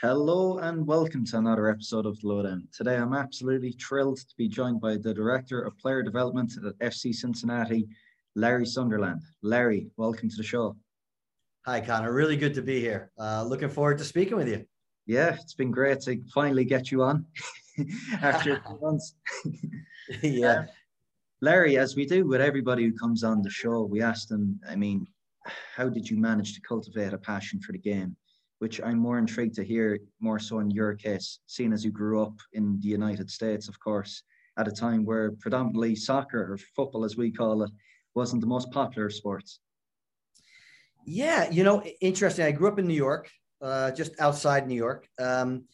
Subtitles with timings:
[0.00, 2.68] Hello and welcome to another episode of the Lowdown.
[2.72, 7.12] Today I'm absolutely thrilled to be joined by the Director of Player Development at FC
[7.12, 7.88] Cincinnati,
[8.36, 9.22] Larry Sunderland.
[9.42, 10.76] Larry, welcome to the show.
[11.66, 12.12] Hi, Connor.
[12.12, 13.10] Really good to be here.
[13.18, 14.64] Uh, looking forward to speaking with you.
[15.06, 17.26] Yeah, it's been great to finally get you on
[18.22, 19.16] after a few months.
[20.22, 20.66] yeah.
[21.40, 24.76] Larry, as we do with everybody who comes on the show, we ask them, I
[24.76, 25.08] mean,
[25.74, 28.16] how did you manage to cultivate a passion for the game?
[28.58, 32.22] Which I'm more intrigued to hear more so in your case, seeing as you grew
[32.22, 34.22] up in the United States, of course,
[34.58, 37.70] at a time where predominantly soccer or football, as we call it,
[38.14, 39.60] wasn't the most popular sports.
[41.04, 42.44] Yeah, you know, interesting.
[42.44, 43.30] I grew up in New York,
[43.62, 45.64] uh, just outside New York, um,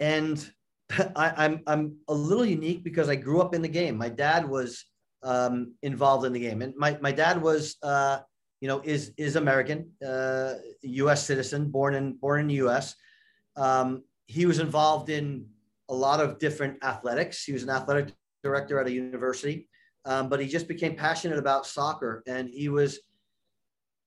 [0.00, 0.48] and
[1.16, 3.98] I, I'm I'm a little unique because I grew up in the game.
[3.98, 4.84] My dad was
[5.22, 8.20] um, involved in the game, and my my dad was uh,
[8.62, 11.26] you know, is is American, uh, U.S.
[11.26, 12.94] citizen, born in born in the U.S.
[13.56, 15.46] Um, he was involved in
[15.88, 17.42] a lot of different athletics.
[17.42, 19.68] He was an athletic director at a university,
[20.04, 23.00] um, but he just became passionate about soccer, and he was,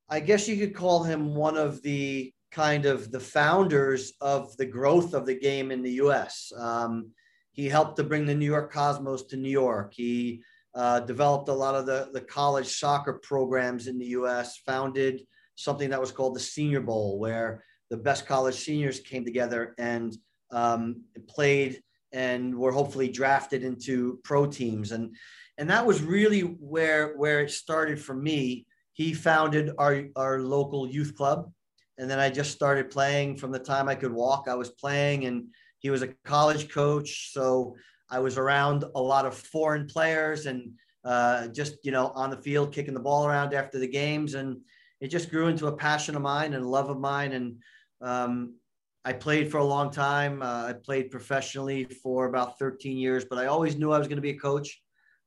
[0.10, 4.66] I guess you could call him one of the kind of the founders of the
[4.66, 6.54] growth of the game in the U.S.
[6.58, 7.12] Um,
[7.52, 9.94] he helped to bring the New York Cosmos to New York.
[9.94, 10.42] He
[10.76, 15.22] uh, developed a lot of the, the college soccer programs in the US, founded
[15.56, 20.18] something that was called the Senior Bowl, where the best college seniors came together and
[20.52, 21.82] um, played
[22.12, 24.92] and were hopefully drafted into pro teams.
[24.92, 25.16] And,
[25.58, 28.66] and that was really where, where it started for me.
[28.94, 31.52] He founded our, our local youth club.
[31.98, 34.48] And then I just started playing from the time I could walk.
[34.50, 35.46] I was playing, and
[35.80, 37.32] he was a college coach.
[37.32, 37.76] So
[38.10, 40.72] I was around a lot of foreign players and
[41.04, 44.34] uh, just, you know, on the field, kicking the ball around after the games.
[44.34, 44.62] And
[45.02, 47.34] it just grew into a passion of mine and a love of mine.
[47.34, 47.58] And
[48.02, 48.56] um,
[49.04, 50.42] I played for a long time.
[50.42, 54.18] Uh, I played professionally for about 13 years, but I always knew I was going
[54.18, 54.82] to be a coach.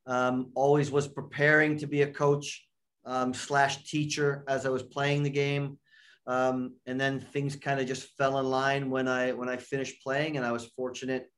[0.06, 2.66] Um, always was preparing to be a coach
[3.04, 5.78] um, slash teacher as I was playing the game.
[6.26, 10.02] Um, and then things kind of just fell in line when I when I finished
[10.02, 11.31] playing, and I was fortunate,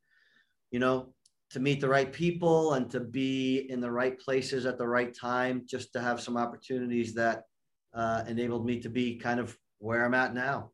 [0.72, 1.14] you know,
[1.50, 5.14] to meet the right people and to be in the right places at the right
[5.14, 7.44] time, just to have some opportunities that
[7.92, 10.70] uh, enabled me to be kind of where I'm at now.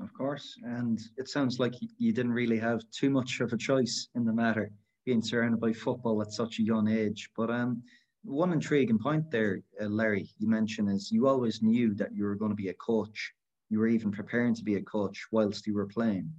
[0.00, 0.56] Of course.
[0.62, 4.32] And it sounds like you didn't really have too much of a choice in the
[4.32, 4.70] matter,
[5.04, 7.30] being surrounded by football at such a young age.
[7.36, 7.82] But um,
[8.22, 12.36] one intriguing point there, uh, Larry, you mentioned is you always knew that you were
[12.36, 13.32] going to be a coach.
[13.70, 16.32] You were even preparing to be a coach whilst you were playing.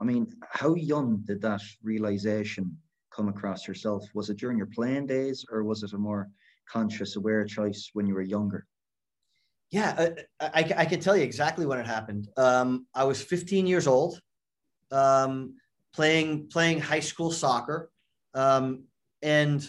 [0.00, 2.76] I mean, how young did that realization
[3.14, 4.04] come across yourself?
[4.14, 6.28] Was it during your playing days or was it a more
[6.68, 8.66] conscious, aware choice when you were younger?
[9.70, 10.10] Yeah, uh,
[10.40, 12.28] I, I, I can tell you exactly when it happened.
[12.36, 14.20] Um, I was 15 years old,
[14.90, 15.56] um,
[15.92, 17.90] playing playing high school soccer,
[18.34, 18.84] um,
[19.22, 19.68] and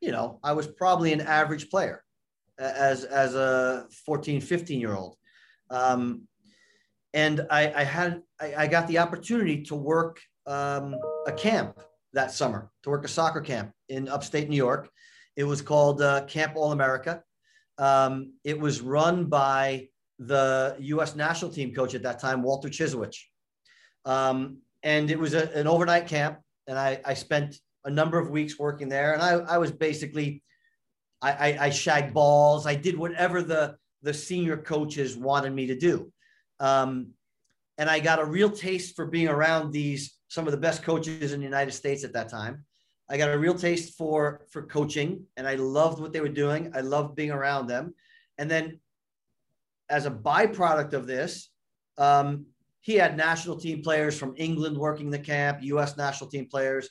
[0.00, 2.04] you know I was probably an average player
[2.58, 5.16] as as a 14, 15 year old,
[5.70, 6.28] um,
[7.14, 11.80] and I, I had I, I, got the opportunity to work um, a camp
[12.18, 14.90] that summer to work a soccer camp in upstate New York.
[15.36, 17.22] It was called uh, Camp All America.
[17.78, 21.14] Um, it was run by the U.S.
[21.14, 23.16] national team coach at that time, Walter Chyzowych.
[24.04, 26.40] Um, and it was a, an overnight camp.
[26.66, 29.12] And I, I, spent a number of weeks working there.
[29.12, 30.42] And I, I was basically,
[31.22, 32.66] I, I, I, shagged balls.
[32.66, 36.12] I did whatever the, the senior coaches wanted me to do.
[36.58, 37.12] Um,
[37.78, 41.32] and I got a real taste for being around these some of the best coaches
[41.32, 42.64] in the United States at that time.
[43.10, 46.70] I got a real taste for for coaching, and I loved what they were doing.
[46.74, 47.94] I loved being around them.
[48.36, 48.80] And then,
[49.88, 51.50] as a byproduct of this,
[51.96, 52.46] um,
[52.80, 55.96] he had national team players from England working the camp, U.S.
[55.96, 56.90] national team players,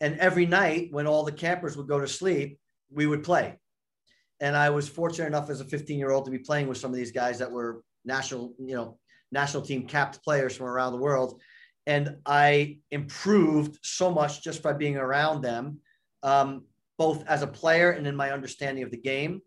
[0.00, 2.58] and every night when all the campers would go to sleep,
[2.90, 3.58] we would play.
[4.40, 6.90] And I was fortunate enough as a 15 year old to be playing with some
[6.90, 8.98] of these guys that were national, you know,
[9.32, 11.40] national team capped players from around the world
[11.86, 15.78] and I improved so much just by being around them,
[16.22, 16.64] um,
[16.98, 19.40] both as a player and in my understanding of the game,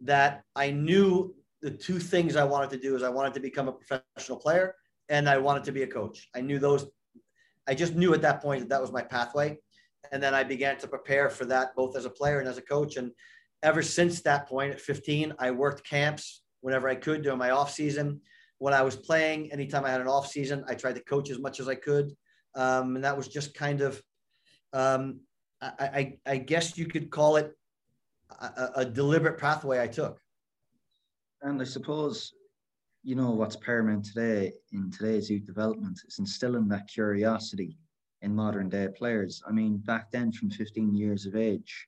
[0.00, 3.68] that I knew the two things I wanted to do is I wanted to become
[3.68, 4.74] a professional player
[5.08, 6.28] and I wanted to be a coach.
[6.34, 6.86] I knew those.
[7.66, 9.58] I just knew at that point that that was my pathway,
[10.12, 12.62] and then I began to prepare for that both as a player and as a
[12.62, 12.96] coach.
[12.96, 13.10] And
[13.62, 17.72] ever since that point at 15, I worked camps whenever I could during my off
[17.72, 18.20] season
[18.64, 21.38] when I was playing, anytime I had an off season, I tried to coach as
[21.38, 22.16] much as I could.
[22.54, 24.02] Um, and that was just kind of,
[24.72, 25.20] um,
[25.60, 27.52] I, I, I, guess you could call it
[28.40, 30.18] a, a, deliberate pathway I took.
[31.42, 32.32] And I suppose
[33.02, 37.76] you know what's paramount today in today's youth development is instilling that curiosity
[38.22, 39.42] in modern day players.
[39.46, 41.86] I mean, back then, from 15 years of age,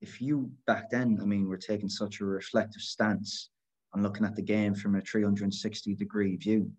[0.00, 3.50] if you back then, I mean, we're taking such a reflective stance
[3.94, 6.70] on looking at the game from a 360 degree view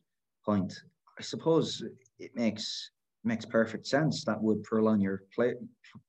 [0.46, 0.74] point,
[1.20, 1.84] I suppose
[2.20, 2.92] it makes
[3.24, 4.24] makes perfect sense.
[4.26, 5.54] That would prolong your play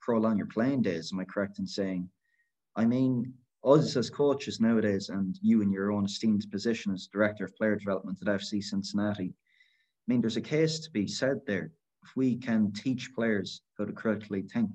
[0.00, 1.10] prolong your playing days.
[1.12, 2.08] Am I correct in saying?
[2.76, 3.32] I mean,
[3.64, 7.76] us as coaches nowadays, and you in your own esteemed position as director of player
[7.76, 11.70] development at FC Cincinnati, I mean, there's a case to be said there.
[12.02, 14.70] If we can teach players how to critically think,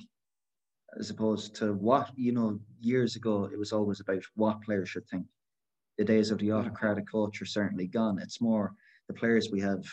[0.97, 5.07] as opposed to what, you know, years ago, it was always about what players should
[5.07, 5.25] think.
[5.99, 8.19] The days of the autocratic culture certainly gone.
[8.19, 8.73] It's more
[9.09, 9.83] the players we have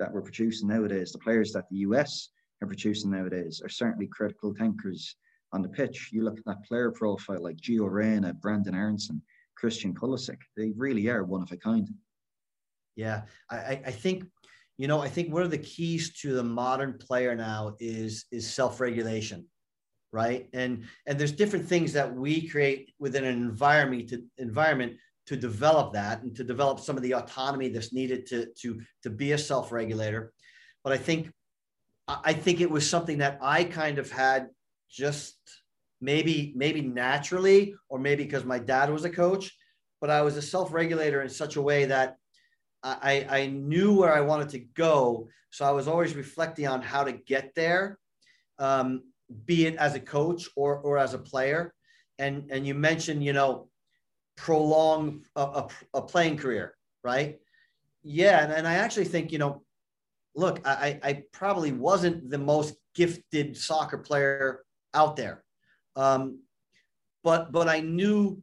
[0.00, 2.30] that we're producing nowadays, the players that the US
[2.60, 5.14] are producing nowadays, are certainly critical thinkers
[5.52, 6.10] on the pitch.
[6.10, 9.22] You look at that player profile like Gio Reyna, Brenden Aaronson,
[9.56, 11.88] Christian Pulisic, they really are one of a kind.
[12.96, 14.24] Yeah, I, I think,
[14.76, 18.52] you know, I think one of the keys to the modern player now is is
[18.52, 19.46] self-regulation,
[20.10, 20.48] right?
[20.52, 24.94] And and there's different things that we create within an environment to environment
[25.26, 29.10] to develop that and to develop some of the autonomy that's needed to to to
[29.10, 30.32] be a self-regulator.
[30.82, 31.30] But I think
[32.06, 34.48] I think it was something that I kind of had
[34.90, 35.36] just
[36.00, 39.50] maybe maybe naturally or maybe because my dad was a coach
[40.00, 42.16] but i was a self-regulator in such a way that
[42.82, 47.02] i i knew where i wanted to go so i was always reflecting on how
[47.02, 47.98] to get there
[48.58, 49.02] um,
[49.46, 51.72] be it as a coach or or as a player
[52.18, 53.68] and and you mentioned you know
[54.36, 57.38] prolong a, a, a playing career right
[58.02, 59.62] yeah and, and i actually think you know
[60.34, 65.44] look I, I probably wasn't the most gifted soccer player out there.
[65.96, 66.40] Um,
[67.22, 68.42] but but I knew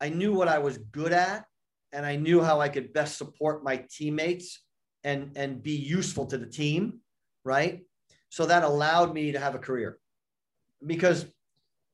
[0.00, 1.44] I knew what I was good at,
[1.92, 4.62] and I knew how I could best support my teammates
[5.04, 7.00] and and be useful to the team,
[7.44, 7.80] right?
[8.28, 9.98] So that allowed me to have a career,
[10.86, 11.26] because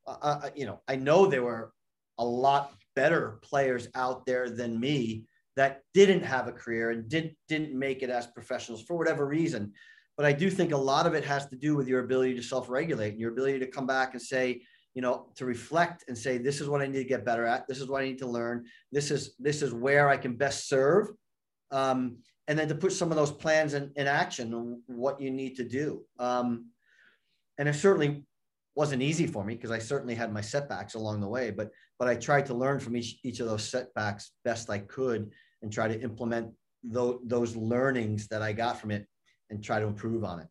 [0.06, 1.72] uh, uh you know I know there were
[2.19, 5.24] a lot better players out there than me
[5.54, 9.72] that didn't have a career and didn't didn't make it as professionals for whatever reason.
[10.16, 12.42] But I do think a lot of it has to do with your ability to
[12.42, 14.62] self-regulate and your ability to come back and say,
[14.94, 17.68] you know, to reflect and say, this is what I need to get better at.
[17.68, 18.56] This is what I need to learn.
[18.90, 21.04] This is this is where I can best serve.
[21.70, 21.98] Um,
[22.48, 25.64] and then to put some of those plans in, in action, what you need to
[25.80, 26.04] do.
[26.18, 26.70] Um,
[27.58, 28.24] and it certainly
[28.78, 32.06] wasn't easy for me because I certainly had my setbacks along the way, but but
[32.06, 35.32] I tried to learn from each each of those setbacks best I could
[35.62, 36.46] and try to implement
[36.84, 39.04] those, those learnings that I got from it
[39.50, 40.48] and try to improve on it.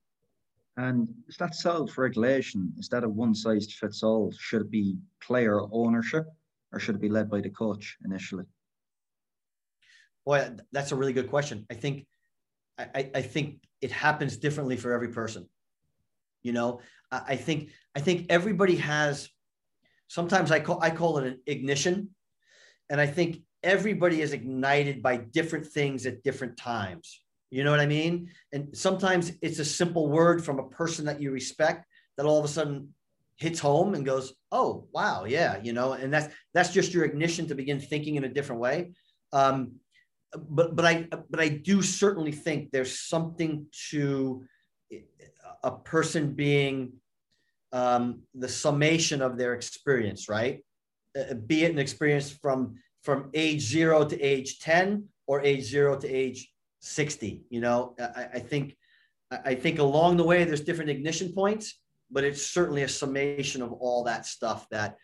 [0.76, 2.74] And is that self-regulation?
[2.78, 4.34] Is that a one-size-fits-all?
[4.38, 4.98] Should it be
[5.28, 6.26] player ownership,
[6.74, 8.44] or should it be led by the coach initially?
[10.26, 10.40] Boy,
[10.74, 11.66] that's a really good question.
[11.72, 12.06] I think,
[12.78, 15.48] I, I think it happens differently for every person.
[16.44, 16.82] You know,
[17.12, 19.30] I think I think everybody has.
[20.08, 22.10] Sometimes I call I call it an ignition,
[22.90, 27.22] and I think everybody is ignited by different things at different times.
[27.50, 28.30] You know what I mean?
[28.52, 31.86] And sometimes it's a simple word from a person that you respect
[32.18, 32.94] that all of a sudden
[33.38, 37.48] hits home and goes, "Oh, wow, yeah," you know, and that's that's just your ignition
[37.48, 38.92] to begin thinking in a different way.
[39.32, 39.76] Um,
[40.34, 44.46] but but I but I do certainly think there's something to
[45.64, 46.94] a person being
[47.78, 50.64] um, the summation of their experience, right?
[51.18, 52.60] Uh, be it an experience from
[53.04, 54.88] from age zero to age ten
[55.28, 56.40] or age zero to age
[56.80, 58.76] 60 you know I, I, think
[59.52, 61.66] i think along the way there's different ignition points
[62.12, 64.98] but it's certainly a summation of all that stuff that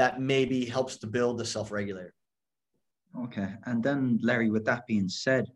[0.00, 2.14] that maybe helps to build the self-regulator
[3.24, 5.46] okay and then larry with that being said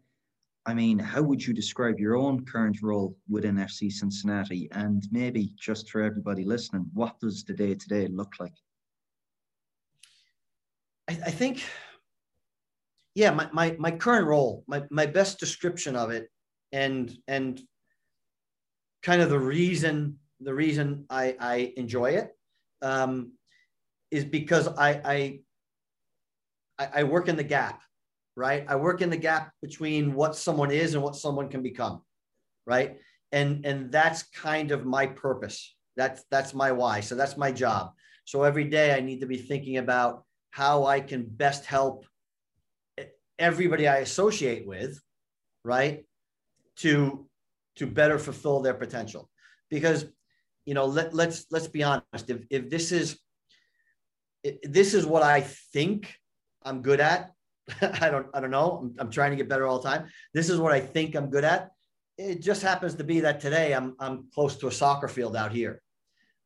[0.66, 4.68] i mean how would you describe your own current role within fc cincinnati?
[4.72, 8.54] And maybe just for everybody listening what does the day-to-day look like?
[11.08, 11.62] I, I think
[13.14, 16.30] yeah, my, my, my current role, my, my best description of it
[16.72, 17.60] and, and
[19.02, 22.30] kind of the reason, the reason I, I enjoy it
[22.80, 23.32] um,
[24.10, 25.40] is because I,
[26.78, 27.82] I, I work in the gap,
[28.36, 28.64] right?
[28.68, 32.02] I work in the gap between what someone is and what someone can become,
[32.66, 32.98] right?
[33.32, 35.74] And, and that's kind of my purpose.
[35.96, 37.00] That's, that's my why.
[37.00, 37.92] So that's my job.
[38.24, 42.06] So every day I need to be thinking about how I can best help
[43.38, 45.00] everybody I associate with,
[45.64, 46.04] right,
[46.76, 47.26] to
[47.76, 49.30] to better fulfill their potential.
[49.70, 50.06] Because
[50.64, 52.28] you know, let, let's let's be honest.
[52.28, 53.18] If if this is
[54.44, 55.40] if this is what I
[55.72, 56.14] think
[56.62, 57.32] I'm good at,
[57.80, 58.80] I don't I don't know.
[58.82, 60.08] I'm, I'm trying to get better all the time.
[60.34, 61.70] This is what I think I'm good at.
[62.18, 65.52] It just happens to be that today I'm I'm close to a soccer field out
[65.52, 65.80] here.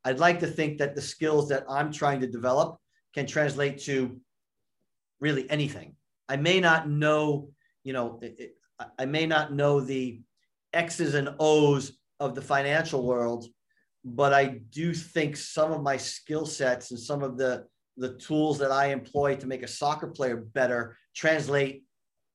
[0.04, 2.78] I'd like to think that the skills that I'm trying to develop
[3.14, 4.20] can translate to
[5.20, 5.96] really anything.
[6.28, 7.50] I may not know,
[7.82, 8.56] you know, it,
[8.99, 10.20] I may not know the
[10.73, 13.46] X's and O's of the financial world,
[14.04, 18.58] but I do think some of my skill sets and some of the the tools
[18.58, 21.84] that I employ to make a soccer player better translate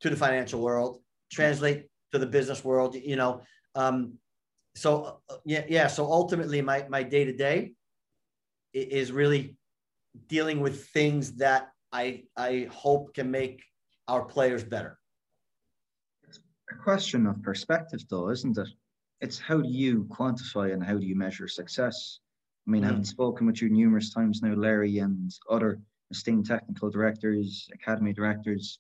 [0.02, 1.00] to the financial world,
[1.32, 2.96] translate to the business world.
[2.96, 3.42] You know,
[3.76, 4.14] um,
[4.76, 5.88] so uh, yeah, yeah.
[5.88, 7.74] So ultimately, my my day to day
[8.74, 9.58] is really
[10.28, 13.64] dealing with things that I I hope can make
[14.08, 14.98] our players better.
[16.28, 16.40] It's
[16.72, 18.68] a question of perspective, though, isn't it?
[19.20, 22.20] It's how do you quantify and how do you measure success?
[22.68, 22.88] I mean, mm.
[22.88, 25.80] having spoken with you numerous times now, Larry, and other
[26.12, 28.80] esteemed technical directors, academy directors,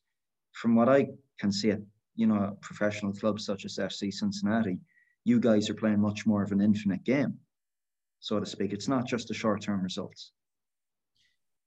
[0.51, 1.07] from what I
[1.39, 1.79] can see at
[2.15, 4.79] you know professional clubs such as FC Cincinnati,
[5.23, 7.38] you guys are playing much more of an infinite game,
[8.19, 8.73] so to speak.
[8.73, 10.31] It's not just the short-term results.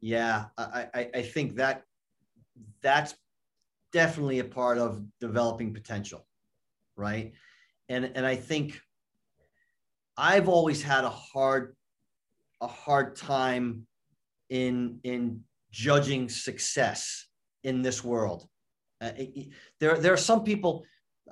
[0.01, 1.85] Yeah, I, I, I think that
[2.83, 3.15] that's
[3.93, 6.27] definitely a part of developing potential,
[6.97, 7.33] right?
[7.89, 8.81] And and I think
[10.17, 11.75] I've always had a hard
[12.61, 13.87] a hard time
[14.51, 17.27] in in judging success
[17.63, 18.47] in this world.
[19.01, 19.49] Uh, it,
[19.81, 20.85] there there are some people.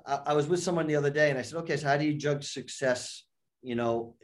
[0.06, 2.04] I, I was with someone the other day, and I said, "Okay, so how do
[2.04, 3.24] you judge success?
[3.62, 4.16] You know,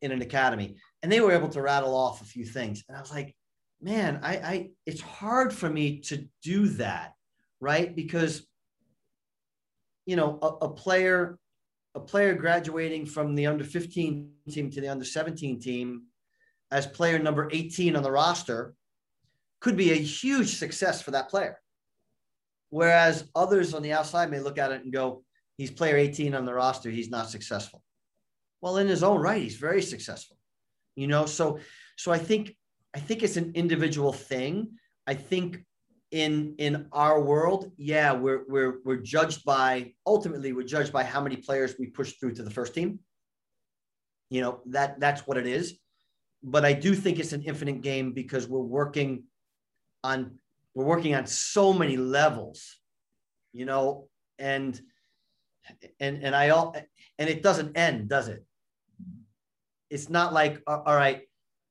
[0.00, 3.00] in an academy?" And they were able to rattle off a few things, and I
[3.00, 3.34] was like,
[3.80, 7.12] "Man, I, I it's hard for me to do that,
[7.60, 7.94] right?
[7.94, 8.46] Because
[10.06, 11.38] you know, a, a player
[11.94, 16.04] a player graduating from the under 15 team to the under 17 team
[16.70, 18.74] as player number 18 on the roster
[19.60, 21.58] could be a huge success for that player.
[22.70, 25.24] Whereas others on the outside may look at it and go,
[25.56, 27.82] he's player 18 on the roster, he's not successful.
[28.60, 30.36] Well, in his own right, he's very successful.
[30.96, 31.60] You know, so
[31.96, 32.56] so I think
[32.94, 34.72] I think it's an individual thing.
[35.06, 35.64] I think
[36.10, 41.20] in in our world, yeah, we're we're we're judged by ultimately we're judged by how
[41.20, 42.98] many players we push through to the first team.
[44.28, 45.78] You know, that that's what it is
[46.42, 49.24] but I do think it's an infinite game because we're working
[50.04, 50.38] on
[50.74, 52.76] we're working on so many levels,
[53.52, 54.80] you know, and
[55.98, 56.76] and and I all
[57.18, 58.44] and it doesn't end, does it?
[59.90, 61.22] It's not like all right,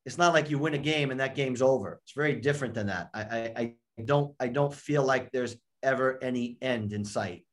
[0.06, 2.02] it's not like you win a game and that game's over.
[2.04, 3.10] It's very different than that.
[3.14, 7.46] I I, I don't I don't feel like there's ever any end in sight.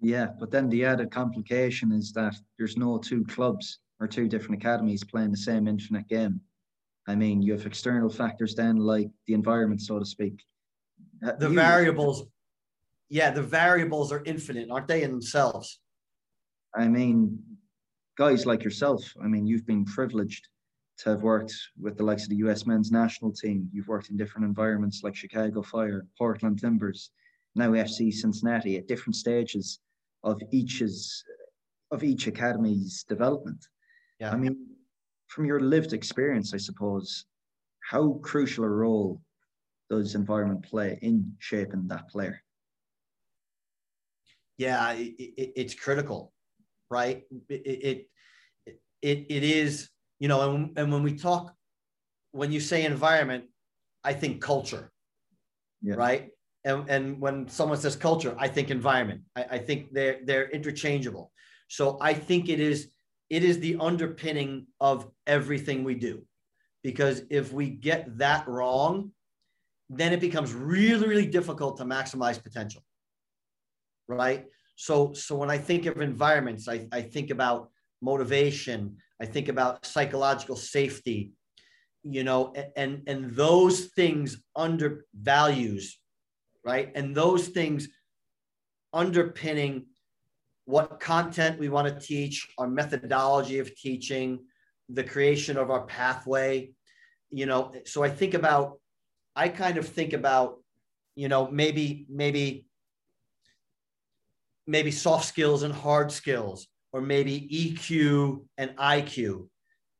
[0.00, 4.62] Yeah, but then the added complication is that there's no two clubs or two different
[4.62, 6.40] academies playing the same infinite game.
[7.08, 10.44] I mean, you have external factors then, like the environment, so to speak.
[11.26, 12.24] Uh, the you, variables,
[13.08, 15.80] yeah, the variables are infinite, aren't they, in themselves?
[16.74, 17.38] I mean,
[18.18, 20.48] guys like yourself, I mean, you've been privileged
[20.98, 23.68] to have worked with the likes of the US men's national team.
[23.72, 27.10] You've worked in different environments like Chicago Fire, Portland Timbers,
[27.54, 29.80] now FC Cincinnati at different stages
[30.22, 31.24] of each's
[31.90, 33.66] of each academy's development.
[34.20, 34.32] Yeah.
[34.32, 34.56] I mean,
[35.28, 37.24] from your lived experience, I suppose,
[37.80, 39.20] how crucial a role
[39.90, 42.40] does environment play in shaping that player?
[44.56, 46.32] Yeah, it, it, it's critical,
[46.90, 47.24] right?
[47.48, 48.08] It, it,
[49.02, 49.90] it, it is,
[50.20, 51.52] you know, and, and when we talk,
[52.32, 53.44] when you say environment,
[54.04, 54.92] I think culture,
[55.82, 55.94] yeah.
[55.94, 56.30] right?
[56.64, 59.22] And, and when someone says culture, I think environment.
[59.36, 61.30] I, I think they're they're interchangeable.
[61.68, 62.93] So I think it is
[63.34, 66.22] it is the underpinning of everything we do.
[66.84, 69.10] Because if we get that wrong,
[69.90, 72.82] then it becomes really, really difficult to maximize potential.
[74.06, 74.44] Right.
[74.76, 79.84] So, so when I think of environments, I, I think about motivation, I think about
[79.84, 81.32] psychological safety,
[82.04, 85.98] you know, and, and those things under values,
[86.64, 86.92] right?
[86.94, 87.88] And those things
[88.92, 89.86] underpinning
[90.66, 94.40] what content we want to teach, our methodology of teaching,
[94.88, 96.70] the creation of our pathway.
[97.30, 98.78] You know, so I think about,
[99.36, 100.60] I kind of think about,
[101.16, 102.66] you know, maybe, maybe,
[104.66, 109.48] maybe soft skills and hard skills, or maybe EQ and IQ.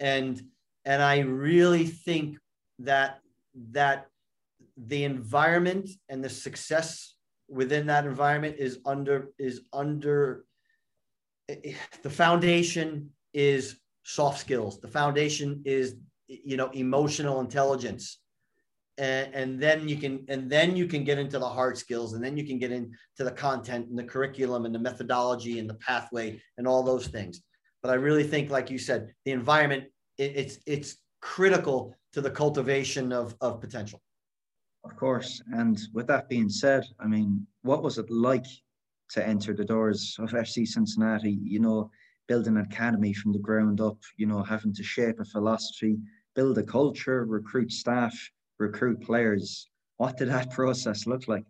[0.00, 0.40] And,
[0.84, 2.38] and I really think
[2.78, 3.20] that,
[3.72, 4.06] that
[4.76, 7.16] the environment and the success
[7.48, 10.44] within that environment is under, is under,
[12.02, 14.80] the foundation is soft skills.
[14.80, 15.96] The foundation is,
[16.26, 18.18] you know, emotional intelligence.
[18.98, 22.22] and, and then you can and then you can get into the hard skills and
[22.22, 25.74] then you can get into the content and the curriculum and the methodology and the
[25.74, 27.42] pathway and all those things
[27.82, 29.84] but i really think like you said the environment
[30.18, 34.00] it, it's it's critical to the cultivation of of potential
[34.84, 38.46] of course and with that being said i mean what was it like
[39.10, 41.90] to enter the doors of fc cincinnati you know
[42.26, 45.98] building an academy from the ground up you know having to shape a philosophy
[46.34, 48.14] build a culture recruit staff
[48.58, 49.68] recruit players.
[49.96, 51.44] What did that process look like?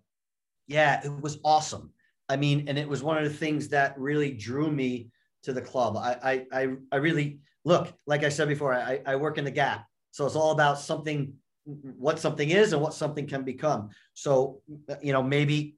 [0.67, 1.91] Yeah, it was awesome.
[2.29, 5.11] I mean, and it was one of the things that really drew me
[5.43, 5.97] to the club.
[5.97, 9.87] I I I, really look, like I said before, I, I work in the gap.
[10.11, 11.35] So it's all about something,
[11.65, 13.91] what something is and what something can become.
[14.15, 14.63] So,
[15.03, 15.77] you know, maybe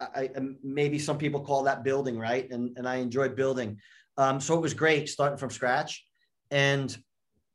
[0.00, 0.30] I,
[0.62, 2.50] maybe some people call that building, right?
[2.50, 3.78] And, and I enjoy building.
[4.16, 6.04] Um, so it was great starting from scratch.
[6.50, 6.96] And,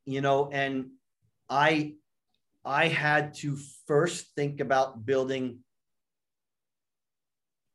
[0.06, 0.90] you know, and
[1.50, 1.96] I
[2.66, 3.58] I had to
[3.88, 5.60] first think about building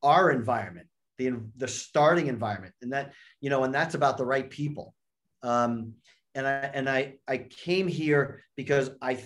[0.03, 2.75] our environment, the, the starting environment.
[2.81, 4.95] And that, you know, and that's about the right people.
[5.43, 5.95] Um,
[6.35, 9.19] and I, and I, I came here because I,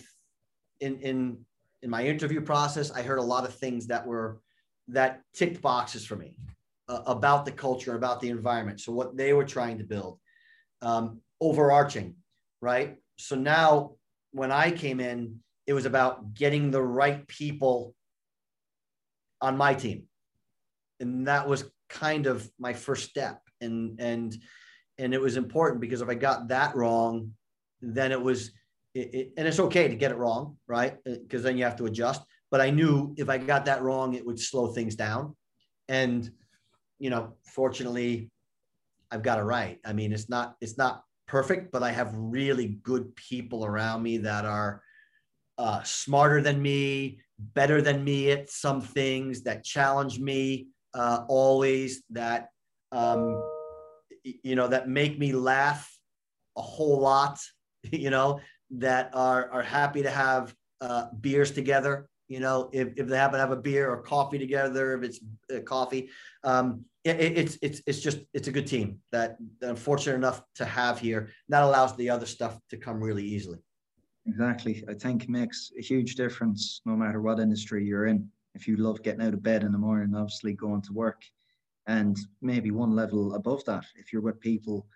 [0.81, 1.39] in, in,
[1.83, 4.41] in my interview process, I heard a lot of things that were,
[4.89, 6.37] that ticked boxes for me
[6.89, 8.81] uh, about the culture, about the environment.
[8.81, 10.19] So what they were trying to build,
[10.81, 12.17] um, overarching,
[12.61, 12.97] right?
[13.19, 13.93] So now
[14.33, 17.95] when I came in, it was about getting the right people
[19.41, 20.05] on my team.
[21.01, 23.41] And that was kind of my first step.
[23.61, 24.37] And and
[24.99, 27.33] and it was important because if I got that wrong,
[27.81, 28.53] then it was
[28.95, 30.97] it, it, and it's okay to get it wrong, right?
[31.05, 32.23] Because then you have to adjust.
[32.53, 35.35] But I knew if I got that wrong, it would slow things down.
[35.89, 36.31] And
[36.99, 38.31] you know, fortunately,
[39.11, 39.81] I've got it right.
[39.85, 44.19] I mean, it's not it's not perfect, but I have really good people around me
[44.19, 44.83] that are
[45.57, 52.03] uh, smarter than me, better than me at some things, that challenge me uh, always,
[52.11, 52.51] that
[52.93, 53.43] um,
[54.23, 55.91] you know, that make me laugh
[56.57, 57.39] a whole lot.
[57.91, 58.39] You know,
[58.71, 62.09] that are are happy to have uh, beers together.
[62.29, 65.21] You know, if, if they happen to have a beer or coffee together, if it's
[65.55, 66.09] uh, coffee,
[66.45, 70.43] um, it, it's it's it's just it's a good team that, that I'm fortunate enough
[70.55, 71.31] to have here.
[71.49, 73.59] That allows the other stuff to come really easily.
[74.27, 74.85] Exactly.
[74.89, 78.29] I think makes a huge difference no matter what industry you're in.
[78.55, 81.23] If you love getting out of bed in the morning, obviously going to work,
[81.87, 84.87] and maybe one level above that, if you're with people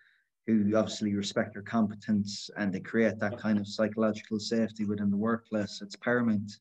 [0.47, 5.17] who obviously respect your competence and they create that kind of psychological safety within the
[5.17, 6.59] workplace, it's paramount.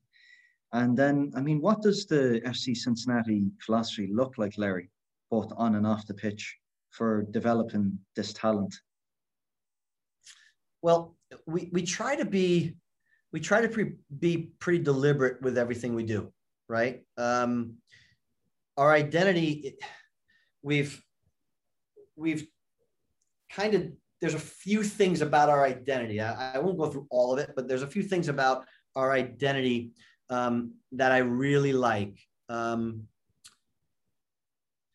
[0.76, 4.90] And then, I mean, what does the FC Cincinnati philosophy look like, Larry,
[5.32, 6.58] both on and off the pitch
[6.90, 8.76] for developing this talent?
[10.82, 11.16] Well,
[11.48, 12.76] we we try to be
[13.32, 16.34] we try to pre- be pretty deliberate with everything we do,
[16.68, 17.04] right?
[17.18, 17.78] Um,
[18.76, 19.78] our identity,
[20.62, 21.02] we've
[22.18, 22.46] we've
[23.50, 26.20] kind of there's a few things about our identity.
[26.20, 29.14] I, I, won't go through all of it, but there's a few things about our
[29.14, 29.92] identity
[30.30, 32.18] um, that I really like.
[32.50, 33.08] Um,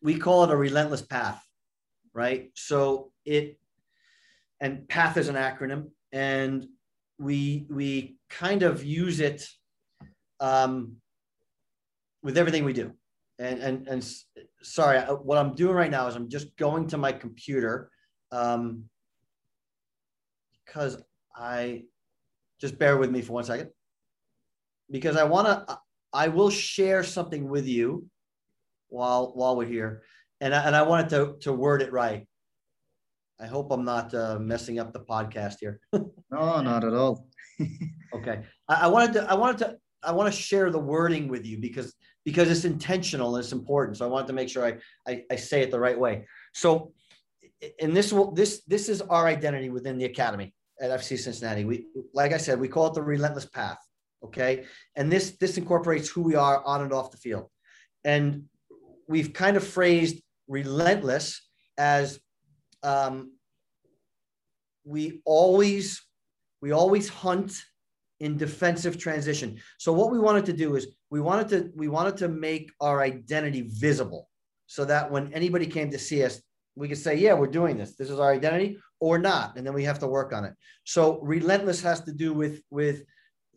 [0.03, 1.45] we call it a relentless path,
[2.15, 2.51] right?
[2.55, 3.59] So it
[4.61, 6.67] and PATH is an acronym, and
[7.19, 9.47] we we kind of use it
[10.41, 10.97] um,
[12.23, 12.93] with everything we do.
[13.39, 14.15] And and and
[14.63, 17.91] sorry, what I'm doing right now is I'm just going to my computer
[18.33, 18.85] um,
[20.65, 21.03] because
[21.35, 21.85] I
[22.61, 23.71] just bear with me for one second
[24.91, 25.79] because I want to.
[26.13, 28.07] I will share something with you
[28.89, 30.03] while while we're here,
[30.41, 32.27] and I, and I wanted to to word it right.
[33.41, 35.81] I hope I'm not uh, messing up the podcast here.
[35.93, 37.27] no, not at all.
[38.15, 39.31] okay, I, I, wanted to.
[39.31, 39.77] I wanted to.
[40.03, 43.97] I want to share the wording with you because because it's intentional and it's important.
[43.97, 44.79] So I wanted to make sure I
[45.11, 46.27] I, I say it the right way.
[46.53, 46.93] So,
[47.81, 51.65] and this will this this is our identity within the academy at FC Cincinnati.
[51.65, 53.79] We like I said, we call it the relentless path.
[54.25, 54.65] Okay,
[54.97, 57.49] and this this incorporates who we are on and off the field,
[58.05, 58.45] and
[59.09, 61.41] we've kind of phrased relentless
[61.79, 62.21] as
[62.83, 63.33] um,
[64.85, 66.03] we always
[66.61, 67.53] we always hunt
[68.21, 69.59] in defensive transition.
[69.79, 73.01] So what we wanted to do is we wanted to we wanted to make our
[73.03, 74.29] identity visible
[74.67, 76.41] so that when anybody came to see us,
[76.77, 77.97] we could say, yeah, we're doing this.
[77.97, 79.57] This is our identity or not.
[79.57, 80.55] And then we have to work on it.
[80.85, 83.03] So relentless has to do with with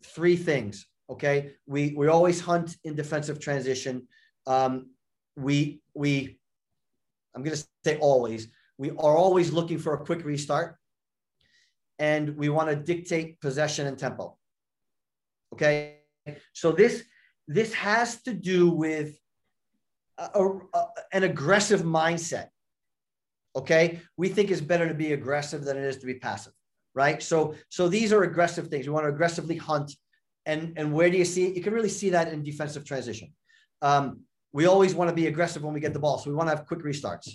[0.04, 0.86] three things.
[1.10, 1.52] Okay.
[1.66, 4.06] We we always hunt in defensive transition.
[4.46, 4.90] Um,
[5.36, 6.38] we we
[7.34, 10.76] I'm gonna say always we are always looking for a quick restart
[11.98, 14.36] and we want to dictate possession and tempo.
[15.52, 15.98] Okay.
[16.52, 17.04] So this
[17.46, 19.16] this has to do with
[20.18, 22.48] a, a, an aggressive mindset.
[23.56, 24.00] Okay.
[24.16, 26.54] We think it's better to be aggressive than it is to be passive.
[26.94, 27.22] Right.
[27.22, 28.86] So so these are aggressive things.
[28.86, 29.92] We want to aggressively hunt.
[30.46, 31.54] And, and where do you see?
[31.54, 33.32] You can really see that in defensive transition.
[33.80, 34.20] Um,
[34.52, 36.18] we always want to be aggressive when we get the ball.
[36.18, 37.30] So we want to have quick restarts,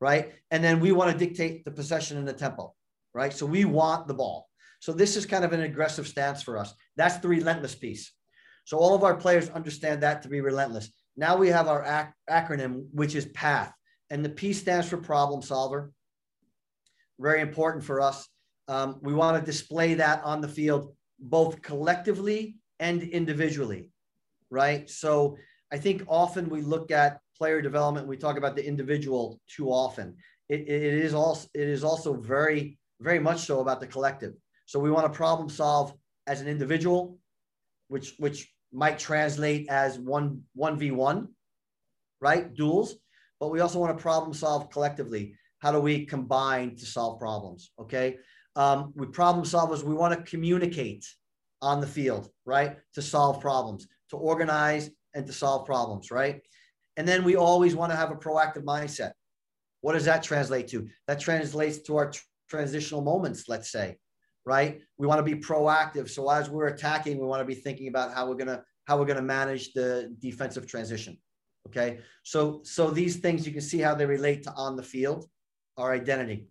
[0.00, 0.32] right?
[0.50, 2.74] And then we want to dictate the possession and the tempo,
[3.12, 3.32] right?
[3.32, 4.48] So we want the ball.
[4.80, 6.74] So this is kind of an aggressive stance for us.
[6.96, 8.12] That's the relentless piece.
[8.64, 10.90] So all of our players understand that to be relentless.
[11.16, 13.72] Now we have our ac- acronym, which is PATH,
[14.10, 15.92] and the P stands for problem solver.
[17.20, 18.26] Very important for us.
[18.68, 23.90] Um, we want to display that on the field, both collectively and individually,
[24.50, 24.88] right?
[24.88, 25.36] So
[25.72, 30.16] I think often we look at player development, we talk about the individual too often.
[30.48, 34.34] It, it is also it is also very very much so about the collective.
[34.66, 35.94] So we want to problem solve
[36.26, 37.18] as an individual,
[37.88, 41.28] which which might translate as one one v one,
[42.20, 42.52] right?
[42.54, 42.96] Duels.
[43.40, 45.34] But we also want to problem solve collectively.
[45.58, 47.72] How do we combine to solve problems?
[47.78, 48.18] Okay.
[48.56, 49.82] Um, we problem solvers.
[49.82, 51.06] We want to communicate
[51.60, 52.76] on the field, right?
[52.94, 56.42] To solve problems, to organize and to solve problems, right?
[56.96, 59.12] And then we always want to have a proactive mindset.
[59.80, 60.88] What does that translate to?
[61.08, 62.12] That translates to our
[62.48, 63.96] transitional moments, let's say,
[64.46, 64.80] right?
[64.98, 66.08] We want to be proactive.
[66.08, 69.06] So as we're attacking, we want to be thinking about how we're gonna how we're
[69.06, 71.18] gonna manage the defensive transition.
[71.68, 72.00] Okay.
[72.22, 75.26] So so these things you can see how they relate to on the field,
[75.76, 76.48] our identity.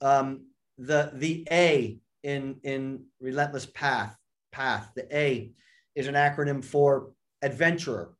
[0.00, 0.46] Um,
[0.78, 4.16] the the A in in relentless path
[4.52, 5.52] path the A
[5.94, 7.12] is an acronym for
[7.42, 8.14] adventurer.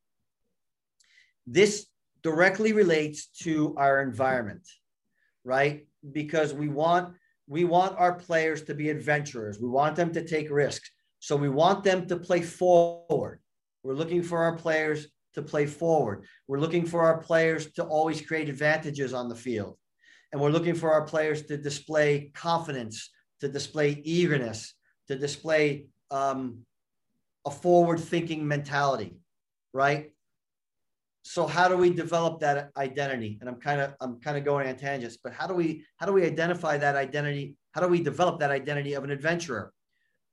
[1.47, 1.87] This
[2.23, 4.67] directly relates to our environment,
[5.45, 5.87] right?
[6.13, 7.15] Because we want
[7.47, 9.61] we want our players to be adventurers.
[9.61, 10.91] We want them to take risks.
[11.21, 13.41] So we want them to play forward.
[13.83, 16.25] We're looking for our players to play forward.
[16.49, 19.79] We're looking for our players to always create advantages on the field.
[20.33, 23.11] And we're looking for our players to display confidence,
[23.41, 24.75] to display eagerness,
[25.09, 26.61] to display um,
[27.45, 29.17] a forward thinking mentality,
[29.73, 30.13] right?
[31.29, 33.37] so how do we develop that identity?
[33.41, 36.07] And i'm kind of i'm kind of going on tangents but how do we how
[36.07, 37.57] do we identify that identity?
[37.73, 39.73] How do we develop that identity of an adventurer?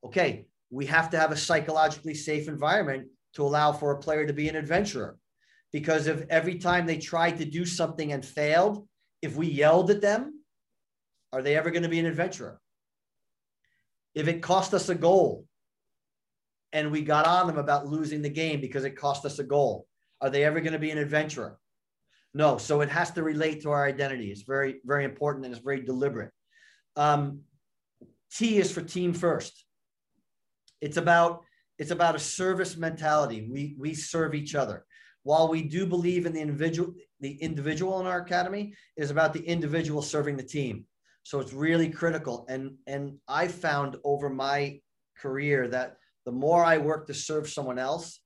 [0.06, 4.34] Okay we have to have a psychologically safe environment to allow for a player to
[4.34, 5.18] be an adventurer.
[5.72, 8.88] Because if every time they tried to do something and failed
[9.24, 10.44] if we yelled at them
[11.32, 12.60] are they ever going to be an adventurer
[14.14, 15.46] if it cost us a goal
[16.72, 19.88] and we got on them about losing the game because it cost us a goal
[20.24, 21.60] are they ever going to be an adventurer?
[22.34, 22.58] No.
[22.58, 24.32] So it has to relate to our identity.
[24.32, 26.32] It's very, very important and it's very deliberate.
[26.96, 27.42] Um,
[28.34, 29.66] T is for team first.
[30.80, 31.42] It's about
[31.78, 33.48] it's about a service mentality.
[33.52, 34.86] We we serve each other.
[35.24, 39.44] While we do believe in the individual, the individual in our academy is about the
[39.46, 40.86] individual serving the team.
[41.24, 42.46] So it's really critical.
[42.50, 44.80] And and I found over my
[45.18, 48.20] career that the more I work to serve someone else,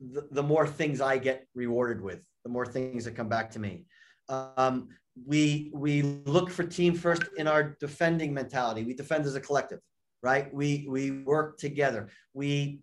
[0.00, 3.58] the, the more things I get rewarded with, the more things that come back to
[3.58, 3.86] me.
[4.28, 4.88] Um,
[5.26, 8.84] we we look for team first in our defending mentality.
[8.84, 9.80] We defend as a collective,
[10.22, 10.52] right?
[10.54, 12.08] We we work together.
[12.32, 12.80] We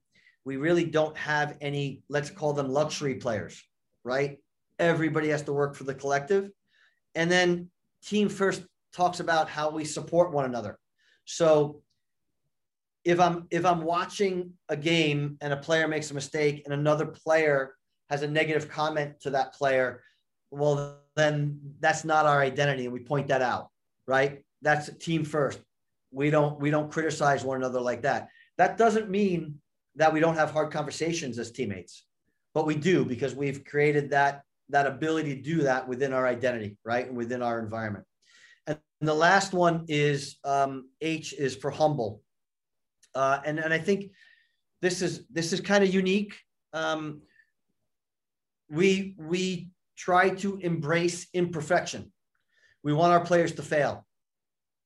[0.49, 3.63] we really don't have any, let's call them luxury players,
[4.03, 4.39] right?
[4.79, 6.49] Everybody has to work for the collective.
[7.13, 7.69] And then
[8.03, 10.79] team first talks about how we support one another.
[11.25, 11.83] So
[13.05, 17.05] if I'm if I'm watching a game and a player makes a mistake and another
[17.05, 17.75] player
[18.09, 20.01] has a negative comment to that player,
[20.49, 23.69] well then that's not our identity and we point that out,
[24.07, 24.43] right?
[24.63, 25.59] That's team first.
[26.09, 28.29] We don't we don't criticize one another like that.
[28.57, 29.61] That doesn't mean
[29.99, 32.05] that we don't have hard conversations as teammates,
[32.53, 36.77] but we do because we've created that that ability to do that within our identity,
[36.83, 38.05] right, and within our environment.
[38.67, 42.21] And the last one is um, H is for humble
[43.15, 44.11] uh, and and I think
[44.81, 46.35] this is this is kind of unique.
[46.73, 47.21] Um,
[48.69, 52.11] we we try to embrace imperfection.
[52.83, 54.05] We want our players to fail,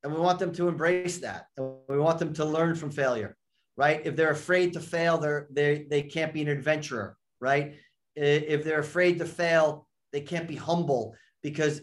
[0.04, 1.48] and we want them to embrace that.
[1.58, 3.36] And we want them to learn from failure,
[3.78, 4.02] right?
[4.06, 7.76] If they're afraid to fail, they're they they can't be an adventurer, right?
[8.16, 11.82] If they're afraid to fail, they can't be humble because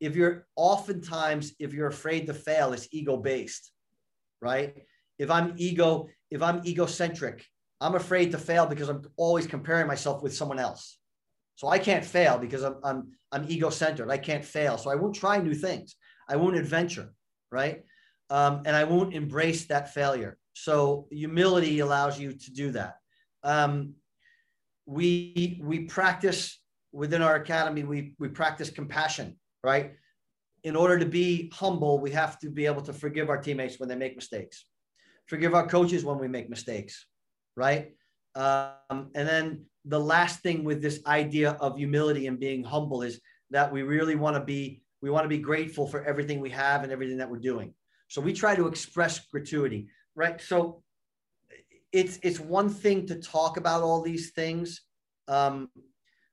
[0.00, 3.72] if you're oftentimes if you're afraid to fail, it's ego based,
[4.40, 4.74] right?
[5.18, 7.44] if I'm ego, if I'm egocentric,
[7.80, 10.98] I'm afraid to fail because I'm always comparing myself with someone else.
[11.56, 14.10] So I can't fail because I'm I'm I'm ego-centered.
[14.10, 14.78] I can't fail.
[14.78, 15.96] So I won't try new things.
[16.28, 17.12] I won't adventure,
[17.50, 17.82] right?
[18.30, 20.38] Um, and I won't embrace that failure.
[20.64, 22.96] So humility allows you to do that.
[23.44, 23.94] Um,
[24.86, 26.60] we we practice
[26.92, 27.84] within our academy.
[27.84, 29.92] We we practice compassion, right?
[30.64, 33.88] In order to be humble, we have to be able to forgive our teammates when
[33.88, 34.64] they make mistakes,
[35.26, 37.06] forgive our coaches when we make mistakes,
[37.56, 37.92] right?
[38.34, 43.20] Um, and then the last thing with this idea of humility and being humble is
[43.50, 46.82] that we really want to be we want to be grateful for everything we have
[46.82, 47.72] and everything that we're doing.
[48.08, 49.88] So we try to express gratuity,
[50.18, 50.40] right?
[50.40, 50.82] So
[51.92, 54.82] it's it's one thing to talk about all these things,
[55.28, 55.70] um,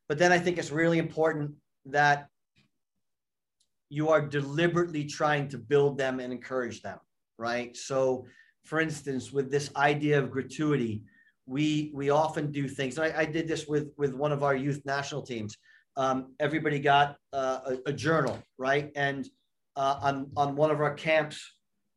[0.09, 1.51] but then I think it's really important
[1.85, 2.27] that
[3.89, 6.97] you are deliberately trying to build them and encourage them,
[7.37, 7.77] right?
[7.77, 8.25] So,
[8.63, 11.03] for instance, with this idea of gratuity,
[11.45, 12.97] we we often do things.
[12.97, 15.55] I, I did this with with one of our youth national teams.
[15.95, 18.91] Um, everybody got uh, a, a, journal, right?
[18.97, 19.29] And
[19.77, 21.54] uh, on on one of our camps,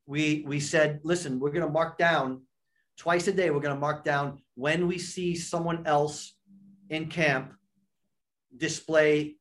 [0.09, 2.41] we we said, listen, we're going to mark down
[2.97, 3.51] twice a day.
[3.51, 6.35] We're going to mark down when we see someone else
[6.89, 7.53] in camp
[8.57, 9.37] display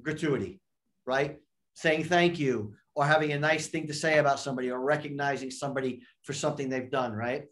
[0.00, 0.60] gratuity,
[1.06, 1.40] right?
[1.74, 6.02] Saying thank you or having a nice thing to say about somebody or recognizing somebody
[6.22, 7.46] for something they've done, right?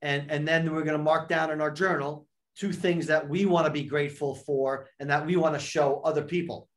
[0.00, 3.46] And, and then we're going to mark down in our journal two things that we
[3.46, 6.68] want to be grateful for and that we want to show other people,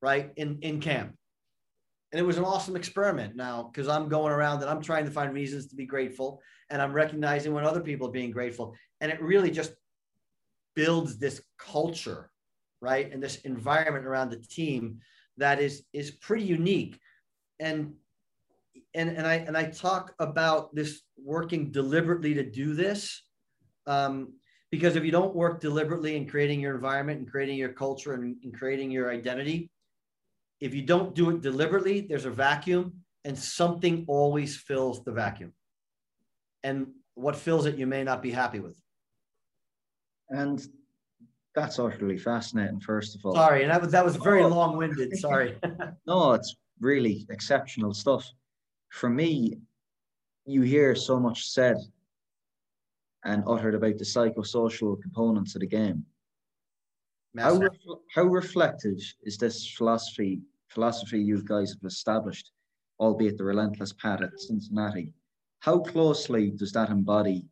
[0.00, 0.30] right?
[0.36, 1.14] In, in camp.
[2.12, 5.10] And it was an awesome experiment now because I'm going around and I'm trying to
[5.10, 8.74] find reasons to be grateful and I'm recognizing when other people are being grateful.
[9.00, 9.72] And it really just
[10.74, 12.30] builds this culture,
[12.80, 13.10] right?
[13.10, 14.98] And this environment around the team
[15.38, 16.98] that is is pretty unique.
[17.60, 17.94] And
[18.94, 23.22] and and I and I talk about this working deliberately to do this.
[23.86, 24.34] Um,
[24.70, 28.36] because if you don't work deliberately in creating your environment and creating your culture and,
[28.42, 29.70] and creating your identity,
[30.62, 32.92] if you don't do it deliberately, there's a vacuum
[33.24, 35.52] and something always fills the vacuum.
[36.62, 38.80] And what fills it, you may not be happy with.
[40.28, 40.64] And
[41.56, 43.34] that's utterly fascinating, first of all.
[43.34, 44.48] Sorry, and that was, that was very oh.
[44.48, 45.16] long winded.
[45.18, 45.58] Sorry.
[46.06, 48.24] no, it's really exceptional stuff.
[48.90, 49.58] For me,
[50.46, 51.78] you hear so much said
[53.24, 56.04] and uttered about the psychosocial components of the game.
[57.36, 57.60] How,
[58.14, 62.50] how reflective is this philosophy philosophy you guys have established,
[62.98, 65.12] albeit the relentless path at Cincinnati?
[65.60, 67.46] How closely does that embody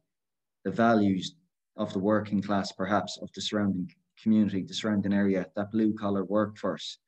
[0.64, 1.36] the values
[1.76, 3.90] of the working class, perhaps of the surrounding
[4.22, 6.98] community, the surrounding area, that blue collar workforce?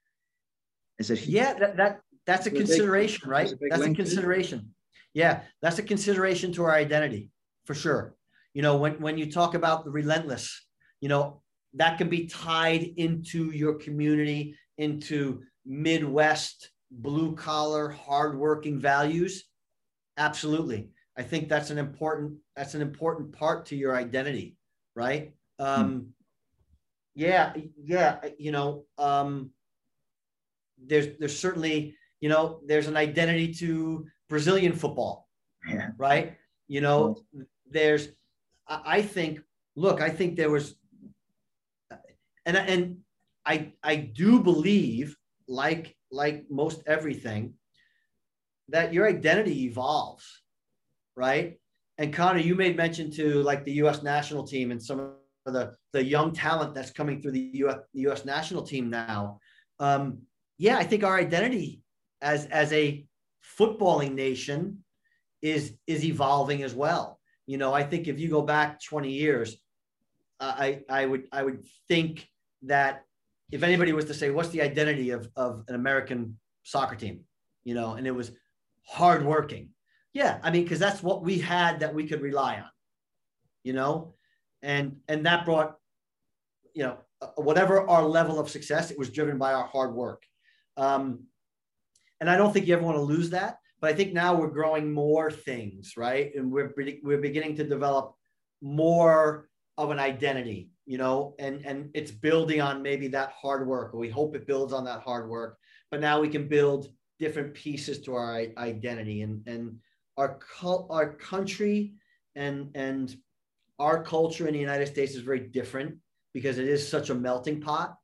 [0.98, 1.26] Is it?
[1.26, 3.52] Yeah, that, that that's a consideration, big, right?
[3.52, 4.74] A that's a consideration.
[5.14, 7.30] Yeah, that's a consideration to our identity
[7.64, 8.14] for sure.
[8.54, 10.66] You know, when when you talk about the relentless,
[11.00, 11.42] you know,
[11.74, 19.44] that can be tied into your community, into Midwest blue collar, hardworking values.
[20.16, 20.90] Absolutely.
[21.16, 24.56] I think that's an important that's an important part to your identity,
[24.94, 25.34] right?
[25.58, 26.00] Um, hmm.
[27.14, 28.18] Yeah, yeah.
[28.38, 29.50] You know, um,
[30.86, 35.28] there's there's certainly you know there's an identity to Brazilian football,
[35.68, 35.90] yeah.
[35.98, 36.36] right?
[36.68, 37.18] You know,
[37.70, 38.08] there's
[38.66, 39.40] I think
[39.76, 40.74] look, I think there was,
[42.46, 42.98] and and
[43.44, 45.16] I I do believe
[45.52, 47.54] like like most everything
[48.68, 50.42] that your identity evolves
[51.16, 51.58] right?
[51.98, 54.02] And Connor, you made mention to like the U.S.
[54.02, 55.14] national team and some
[55.46, 57.78] of the the young talent that's coming through the U.S.
[57.94, 58.24] The U.S.
[58.24, 59.38] national team now.
[59.78, 60.22] Um,
[60.58, 61.82] yeah, I think our identity
[62.20, 63.04] as as a
[63.58, 64.84] footballing nation
[65.42, 67.18] is is evolving as well.
[67.46, 69.56] You know, I think if you go back 20 years,
[70.40, 72.26] I I would I would think
[72.62, 73.04] that
[73.52, 77.20] if anybody was to say what's the identity of of an American soccer team,
[77.62, 78.32] you know, and it was
[78.84, 79.68] hardworking,
[80.12, 82.70] yeah, I mean, because that's what we had that we could rely on,
[83.62, 84.14] you know,
[84.62, 85.76] and and that brought,
[86.74, 90.24] you know, uh, whatever our level of success, it was driven by our hard work.
[90.76, 91.24] Um,
[92.20, 93.58] and I don't think you ever want to lose that.
[93.80, 96.32] But I think now we're growing more things, right?
[96.36, 98.14] And we're we're beginning to develop
[98.62, 103.92] more of an identity, you know, and and it's building on maybe that hard work.
[103.94, 105.58] We hope it builds on that hard work,
[105.90, 109.78] but now we can build different pieces to our identity and and
[110.16, 111.94] our our country
[112.34, 113.16] and and
[113.78, 115.96] our culture in the United States is very different
[116.32, 117.96] because it is such a melting pot.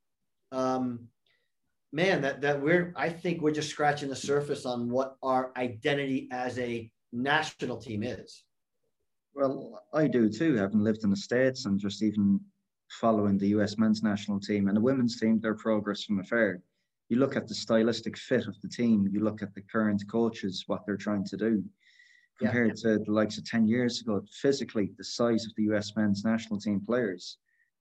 [0.52, 1.08] Um,
[1.92, 6.28] man, that that we're I think we're just scratching the surface on what our identity
[6.30, 8.44] as a national team is.
[9.34, 12.40] Well, I do too, having lived in the States and just even
[12.88, 16.60] following the US men's national team and the women's team, their progress from afar.
[17.08, 20.64] You look at the stylistic fit of the team, you look at the current coaches,
[20.66, 21.64] what they're trying to do
[22.38, 22.92] compared yeah.
[22.92, 24.22] to the likes of 10 years ago.
[24.40, 27.38] Physically, the size of the US men's national team players,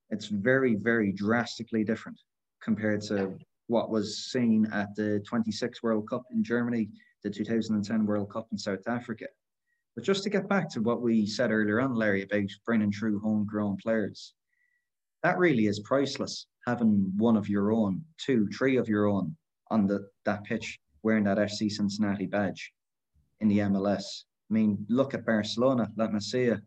[0.10, 2.20] it's very, very drastically different
[2.62, 6.90] compared to what was seen at the 26 World Cup in Germany,
[7.24, 9.26] the 2010 World Cup in South Africa.
[9.96, 13.20] But just to get back to what we said earlier on, Larry, about bringing through
[13.20, 14.34] homegrown players,
[15.24, 16.48] that really is priceless.
[16.66, 19.36] Having one of your own, two, three of your own
[19.70, 22.74] on the that pitch wearing that FC Cincinnati badge
[23.40, 24.24] in the MLS.
[24.50, 26.62] I mean, look at Barcelona, Let La Masia.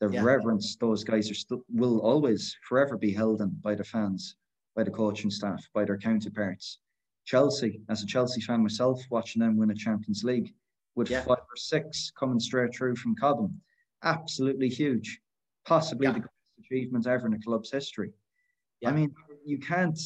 [0.00, 0.22] The yeah.
[0.22, 4.36] reverence those guys are still will always forever be held in by the fans,
[4.74, 6.78] by the coaching staff, by their counterparts.
[7.24, 10.52] Chelsea, as a Chelsea fan myself, watching them win a Champions League,
[10.96, 11.22] with yeah.
[11.22, 13.60] five or six coming straight through from Cobham.
[14.02, 15.20] Absolutely huge.
[15.64, 16.14] Possibly yeah.
[16.14, 16.24] the
[16.62, 18.10] achievement ever in a club's history.
[18.80, 18.90] Yeah.
[18.90, 19.98] I mean, you can't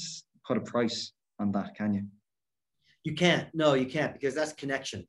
[0.46, 2.04] put a price on that, can you?
[3.04, 3.48] You can't.
[3.54, 5.06] No, you can't because that's connection.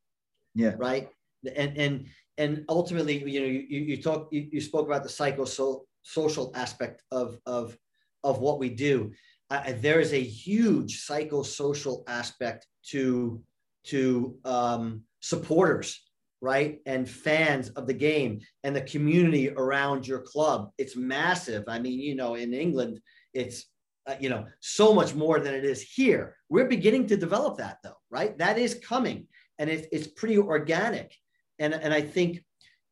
[0.55, 0.73] Yeah.
[0.77, 1.09] Right.
[1.55, 2.05] And and
[2.37, 7.03] and ultimately, you know, you you talk you, you spoke about the psychosocial social aspect
[7.11, 7.77] of of
[8.23, 9.11] of what we do.
[9.49, 13.41] Uh, there is a huge psychosocial aspect to
[13.85, 16.01] to um, supporters,
[16.41, 16.79] right?
[16.85, 20.71] And fans of the game and the community around your club.
[20.77, 21.63] It's massive.
[21.67, 22.99] I mean, you know, in England,
[23.33, 23.65] it's,
[24.05, 26.35] uh, you know, so much more than it is here.
[26.49, 28.37] We're beginning to develop that though, right?
[28.37, 29.27] That is coming
[29.59, 31.15] and it, it's pretty organic.
[31.59, 32.43] And, and I think,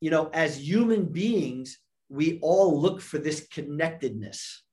[0.01, 1.79] you know, as human beings,
[2.09, 4.63] we all look for this connectedness,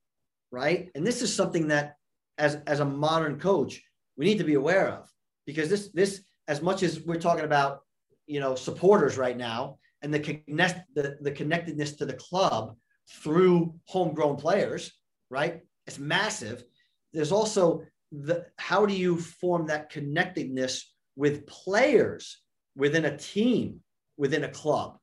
[0.51, 0.91] right?
[0.95, 1.97] And this is something that
[2.39, 3.83] as, as a modern coach,
[4.17, 5.11] we need to be aware of
[5.47, 7.81] because this, this, as much as we're talking about,
[8.27, 12.77] you know, supporters right now and the connect the, the connectedness to the club
[13.09, 14.93] through homegrown players,
[15.31, 15.61] right?
[15.87, 16.65] It's massive.
[17.13, 22.41] There's also the how do you form that connectedness with players
[22.77, 23.81] within a team,
[24.17, 24.99] within a club,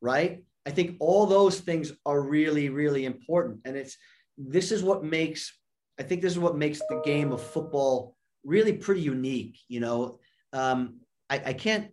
[0.00, 0.44] right?
[0.64, 3.60] I think all those things are really, really important.
[3.64, 3.96] And it's
[4.38, 5.52] this is what makes
[5.98, 9.58] I think this is what makes the game of football really pretty unique.
[9.68, 10.18] You know,
[10.52, 11.90] um, I, I can't,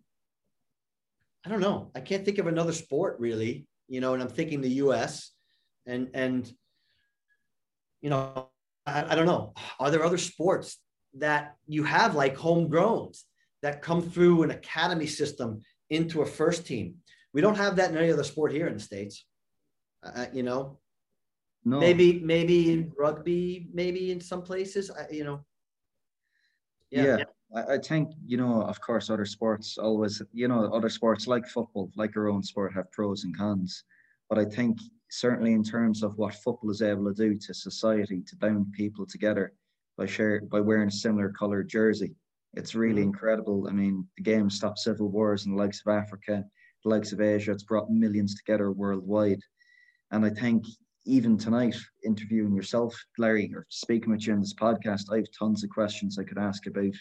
[1.46, 1.92] I don't know.
[1.96, 5.32] I can't think of another sport really, you know, and I'm thinking the US
[5.86, 6.52] and, and,
[8.02, 8.50] you know,
[8.86, 9.54] I, I don't know.
[9.80, 10.78] Are there other sports
[11.16, 13.24] that you have like homegrowns
[13.62, 16.96] that come through an academy system into a first team?
[17.34, 19.26] We don't have that in any other sport here in the States.
[20.04, 20.80] Uh, you know,
[21.66, 21.80] no.
[21.80, 25.46] maybe, maybe in rugby, maybe in some places, I, you know,
[26.90, 27.04] yeah.
[27.04, 27.16] yeah.
[27.16, 31.48] I, I think, you know, of course, other sports always, you know, other sports like
[31.48, 33.84] football, like our own sport, have pros and cons.
[34.30, 34.78] But I think
[35.10, 39.08] certainly in terms of what football is able to do to society, to bound people
[39.08, 39.54] together
[39.98, 42.16] by share by wearing a similar coloured jersey,
[42.54, 43.10] it's really mm-hmm.
[43.10, 43.68] incredible.
[43.68, 46.46] I mean, the game stopped civil wars in the likes of Africa,
[46.84, 47.52] the likes of Asia.
[47.52, 49.42] It's brought millions together worldwide.
[50.12, 50.66] And I think
[51.06, 55.64] even tonight, interviewing yourself, Larry, or speaking with you on this podcast, I have tons
[55.64, 56.94] of questions I could ask about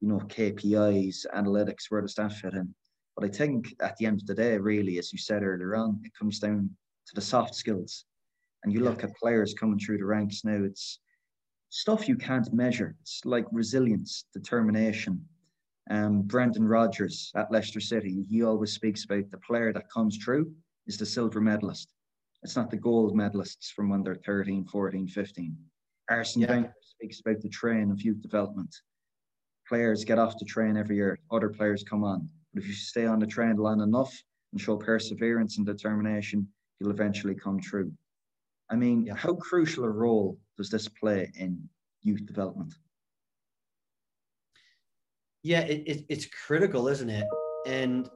[0.00, 2.74] you know, KPIs, analytics, where does that fit in?
[3.16, 6.00] But I think at the end of the day, really, as you said earlier on,
[6.04, 6.70] it comes down
[7.06, 8.04] to the soft skills.
[8.64, 11.00] And you look at players coming through the ranks now, it's
[11.70, 12.96] stuff you can't measure.
[13.02, 15.24] It's like resilience, determination.
[15.90, 20.52] Um, Brendan Rodgers at Leicester City, he always speaks about the player that comes through
[20.86, 21.92] is the silver medalist.
[22.42, 25.56] It's not the gold medalists from when they're 13, 14, 15.
[26.08, 26.50] Arsene yeah.
[26.50, 28.74] Wenger speaks about the train of youth development
[29.70, 32.28] players get off the train every year, other players come on.
[32.52, 34.12] But if you stay on the train long enough
[34.50, 37.92] and show perseverance and determination, you'll eventually come true.
[38.68, 39.14] I mean, yeah.
[39.14, 41.68] how crucial a role does this play in
[42.02, 42.74] youth development?
[45.44, 47.26] Yeah, it, it, it's critical, isn't it?
[47.64, 48.10] And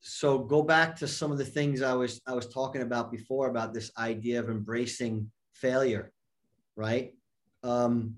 [0.00, 3.48] so go back to some of the things I was I was talking about before
[3.48, 6.12] about this idea of embracing failure,
[6.76, 7.14] right?
[7.62, 8.16] Um,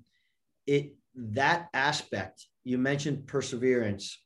[0.67, 4.23] it that aspect, you mentioned perseverance,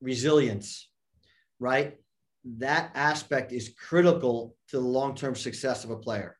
[0.00, 0.90] resilience,
[1.60, 1.98] right?
[2.58, 6.36] That aspect is critical to the long term success of a player,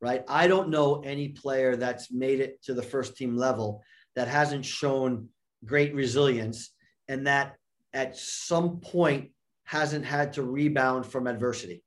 [0.00, 0.22] right?
[0.28, 3.82] I don't know any player that's made it to the first team level
[4.14, 5.28] that hasn't shown
[5.64, 6.70] great resilience
[7.08, 7.56] and that
[7.92, 9.30] at some point
[9.64, 11.82] hasn't had to rebound from adversity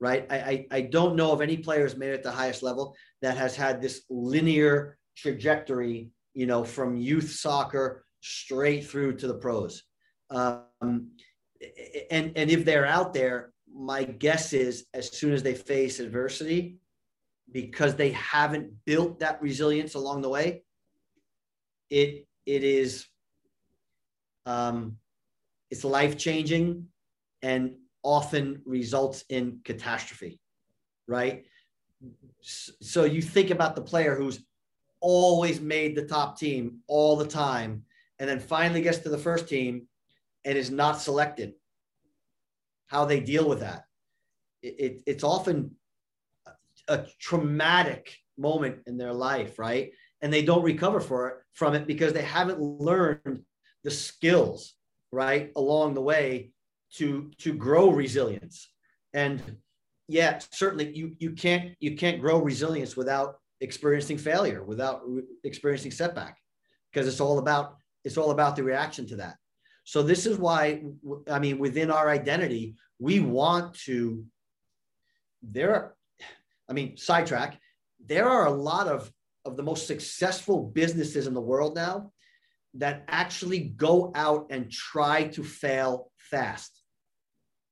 [0.00, 0.26] right?
[0.28, 3.36] I, I, I, don't know of any players made it at the highest level that
[3.36, 9.84] has had this linear trajectory you know, from youth soccer straight through to the pros.
[10.30, 11.10] Um,
[12.10, 16.78] and, and if they're out there, my guess is as soon as they face adversity,
[17.52, 20.62] because they haven't built that resilience along the way,
[21.90, 23.06] it it is
[24.46, 24.96] um,
[25.70, 26.86] it's life changing,
[27.42, 30.38] and often results in catastrophe,
[31.06, 31.44] right?
[32.40, 34.44] So you think about the player who's
[35.04, 37.84] always made the top team all the time
[38.18, 39.86] and then finally gets to the first team
[40.46, 41.52] and is not selected.
[42.86, 43.84] How they deal with that.
[44.62, 45.72] It, it, it's often
[46.88, 49.92] a traumatic moment in their life, right?
[50.22, 53.42] And they don't recover for it from it because they haven't learned
[53.82, 54.74] the skills,
[55.12, 56.52] right, along the way
[56.94, 58.70] to to grow resilience.
[59.12, 59.58] And
[60.08, 65.90] yeah, certainly you you can't you can't grow resilience without experiencing failure, without re- experiencing
[65.90, 66.38] setback,
[66.92, 69.36] because it's all about it's all about the reaction to that.
[69.84, 70.82] So this is why
[71.30, 74.24] I mean within our identity, we want to
[75.42, 75.96] there are
[76.68, 77.58] I mean sidetrack,
[78.04, 79.10] there are a lot of
[79.44, 82.12] of the most successful businesses in the world now
[82.74, 86.82] that actually go out and try to fail fast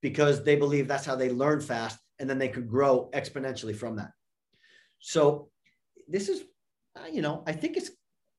[0.00, 3.96] because they believe that's how they learn fast and then they could grow exponentially from
[3.96, 4.10] that.
[4.98, 5.50] So
[6.08, 6.42] this is,
[6.96, 7.90] uh, you know, I think it's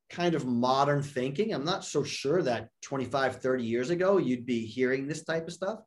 [0.09, 1.53] kind of modern thinking.
[1.53, 5.53] I'm not so sure that 25, 30 years ago, you'd be hearing this type of
[5.53, 5.79] stuff.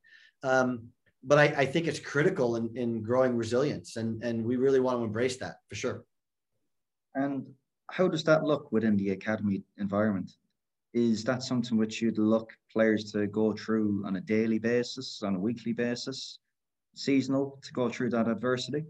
[0.43, 0.89] Um,
[1.22, 4.99] but I, I, think it's critical in, in growing resilience and, and we really want
[4.99, 6.05] to embrace that for sure.
[7.14, 7.47] And
[7.91, 10.33] how does that look within the academy environment?
[10.93, 15.35] Is that something which you'd look players to go through on a daily basis, on
[15.35, 16.39] a weekly basis,
[16.95, 18.85] seasonal to go through that adversity?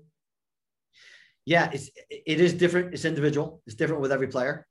[1.46, 2.92] Yeah, it's it is different.
[2.92, 3.62] It's individual.
[3.66, 4.66] It's different with every player,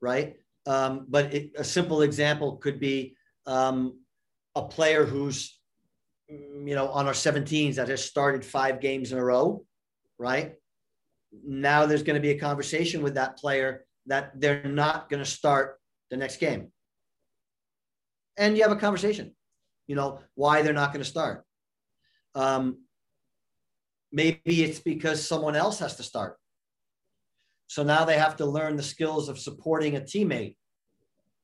[0.00, 0.36] right?
[0.66, 3.16] Um, but it, a simple example could be
[3.46, 4.00] um,
[4.54, 5.58] a player who's
[6.28, 9.64] you know on our 17s that has started five games in a row,
[10.18, 10.54] right?
[11.46, 15.30] Now there's going to be a conversation with that player that they're not going to
[15.30, 15.78] start
[16.10, 16.72] the next game
[18.36, 19.34] and you have a conversation,
[19.86, 21.44] you know, why they're not going to start.
[22.34, 22.82] Um,
[24.12, 26.36] maybe it's because someone else has to start.
[27.68, 30.56] So now they have to learn the skills of supporting a teammate,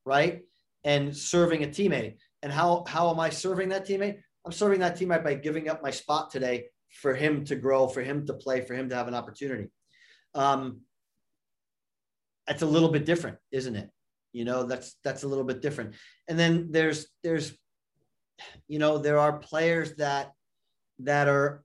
[0.04, 0.42] right?
[0.84, 2.16] And serving a teammate.
[2.42, 4.18] And how, how am I serving that teammate?
[4.44, 8.02] I'm serving that teammate by giving up my spot today for him to grow, for
[8.02, 9.68] him to play, for him to have an opportunity.
[10.34, 10.80] Um,
[12.46, 13.90] that's a little bit different, isn't it?
[14.32, 15.94] you know that's that's a little bit different
[16.28, 17.52] and then there's there's
[18.66, 20.32] you know there are players that
[20.98, 21.62] that are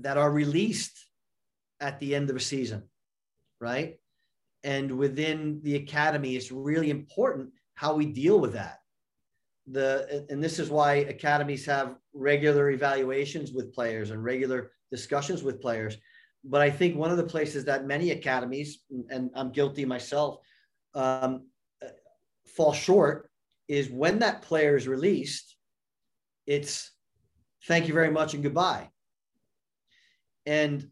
[0.00, 1.06] that are released
[1.80, 2.82] at the end of a season
[3.64, 3.96] right?
[4.62, 8.78] And within the academy it's really important how we deal with that.
[9.66, 15.62] The and this is why academies have regular evaluations with players and regular discussions with
[15.62, 15.96] players.
[16.44, 20.32] But i think one of the places that many academies and i'm guilty myself
[20.94, 21.46] um,
[22.56, 23.30] fall short
[23.66, 25.56] is when that player is released,
[26.46, 26.92] it's
[27.66, 28.90] thank you very much and goodbye.
[30.46, 30.86] And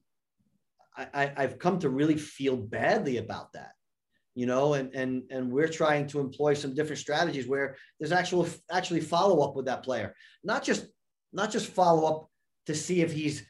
[0.97, 3.73] I, have come to really feel badly about that,
[4.35, 8.47] you know, and and and we're trying to employ some different strategies where there's actual
[8.71, 10.87] actually follow up with that player, not just
[11.33, 12.29] not just follow up
[12.67, 13.43] to see if he's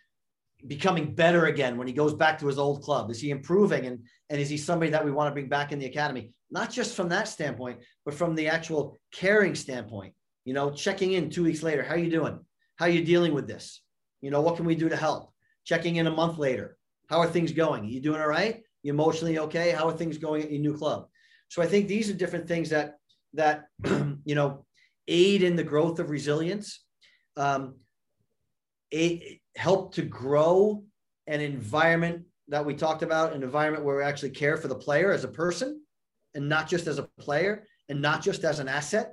[0.67, 3.11] becoming better again when he goes back to his old club?
[3.11, 3.87] Is he improving?
[3.87, 3.99] And,
[4.31, 6.33] and is he somebody that we want to bring back in the academy?
[6.51, 10.15] Not just from that standpoint, but from the actual caring standpoint.
[10.45, 11.83] You know, checking in two weeks later.
[11.83, 12.39] How are you doing?
[12.77, 13.81] How are you dealing with this?
[14.21, 15.32] You know, what can we do to help?
[15.65, 16.77] Checking in a month later.
[17.09, 17.85] How are things going?
[17.85, 18.63] Are you doing all right?
[18.83, 19.71] You emotionally okay?
[19.71, 21.09] How are things going at your new club?
[21.49, 22.97] So I think these are different things that
[23.35, 24.65] that you know
[25.09, 26.85] aid in the growth of resilience.
[27.37, 27.77] Um,
[28.91, 30.85] aid, help to grow
[31.27, 35.13] an environment that we talked about, an environment where we actually care for the player
[35.13, 35.81] as a person
[36.35, 39.13] and not just as a player and not just as an asset,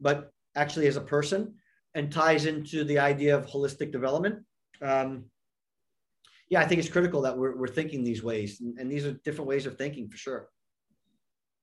[0.00, 1.54] but actually as a person
[1.94, 4.44] and ties into the idea of holistic development.
[4.82, 5.24] Um,
[6.48, 9.12] yeah, I think it's critical that we're, we're thinking these ways and, and these are
[9.24, 10.48] different ways of thinking for sure.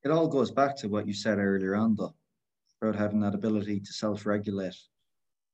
[0.04, 2.14] It all goes back to what you said earlier on, though,
[2.82, 4.76] about having that ability to self-regulate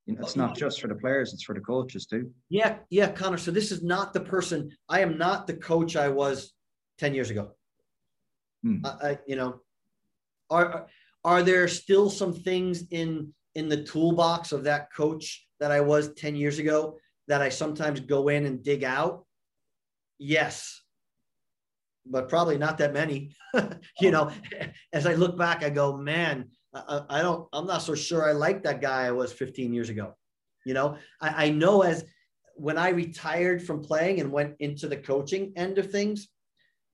[0.09, 2.31] you know, it's not just for the players; it's for the coaches too.
[2.49, 3.37] Yeah, yeah, Connor.
[3.37, 4.71] So this is not the person.
[4.89, 6.53] I am not the coach I was
[6.97, 7.51] ten years ago.
[8.63, 8.83] Hmm.
[8.83, 9.61] I, I, you know,
[10.49, 10.87] are
[11.23, 16.11] are there still some things in in the toolbox of that coach that I was
[16.15, 16.97] ten years ago
[17.29, 19.25] that I sometimes go in and dig out?
[20.17, 20.81] Yes,
[22.05, 23.35] but probably not that many.
[24.01, 24.31] you know,
[24.93, 28.33] as I look back, I go, man, I, I, don't, I'm not so sure I
[28.33, 30.15] like that guy I was 15 years ago.
[30.65, 32.03] You know, I, I know as
[32.55, 36.27] when I retired from playing and went into the coaching end of things,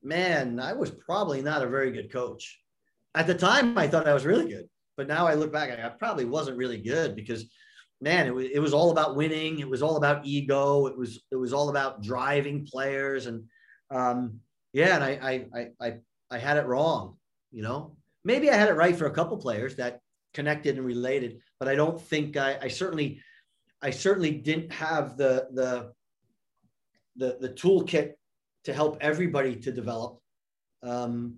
[0.03, 2.59] man, I was probably not a very good coach.
[3.15, 4.67] At the time, I thought I was really good,
[4.97, 7.45] but now I look back, I probably wasn't really good because
[8.01, 9.59] man, it was, it was all about winning.
[9.59, 10.87] It was all about ego.
[10.87, 13.25] It was, it was all about driving players.
[13.25, 13.43] And
[13.89, 14.39] um,
[14.73, 15.93] yeah, and I, I, I, I,
[16.31, 17.17] I had it wrong,
[17.51, 20.01] you know, maybe I had it right for a couple players that
[20.33, 23.21] connected and related, but I don't think I, I certainly,
[23.81, 25.93] I certainly didn't have the, the,
[27.15, 28.13] the, the toolkit
[28.65, 30.19] to help everybody to develop.
[30.83, 31.37] Um,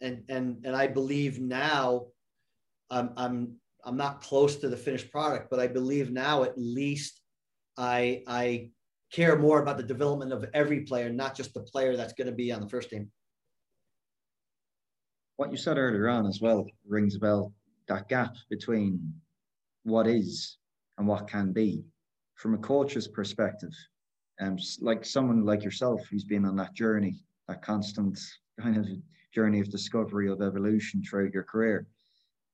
[0.00, 2.06] and, and, and I believe now
[2.90, 7.20] I'm, I'm I'm not close to the finished product, but I believe now at least
[7.76, 8.70] I I
[9.12, 12.32] care more about the development of every player, not just the player that's going to
[12.34, 13.10] be on the first team.
[15.36, 17.52] What you said earlier on as well rings a bell.
[17.88, 19.12] That gap between
[19.82, 20.56] what is
[20.98, 21.84] and what can be,
[22.36, 23.72] from a coach's perspective,
[24.38, 28.18] and um, like someone like yourself who's been on that journey, that constant
[28.60, 28.86] kind of
[29.34, 31.86] journey of discovery of evolution throughout your career.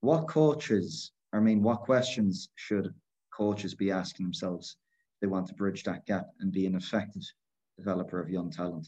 [0.01, 2.93] What coaches I mean, what questions should
[3.33, 4.77] coaches be asking themselves
[5.15, 7.21] if they want to bridge that gap and be an effective
[7.77, 8.87] developer of young talent?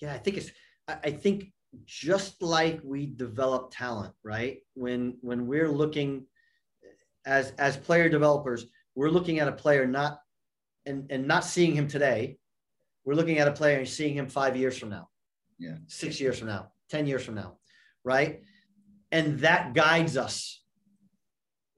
[0.00, 0.50] Yeah, I think it's.
[0.88, 1.52] I think
[1.84, 4.58] just like we develop talent, right?
[4.74, 6.24] When when we're looking
[7.26, 10.20] as as player developers, we're looking at a player not
[10.86, 12.38] and and not seeing him today.
[13.04, 15.08] We're looking at a player and seeing him five years from now.
[15.58, 15.76] Yeah.
[15.88, 17.58] Six years from now, 10 years from now,
[18.04, 18.42] right?
[19.10, 20.62] And that guides us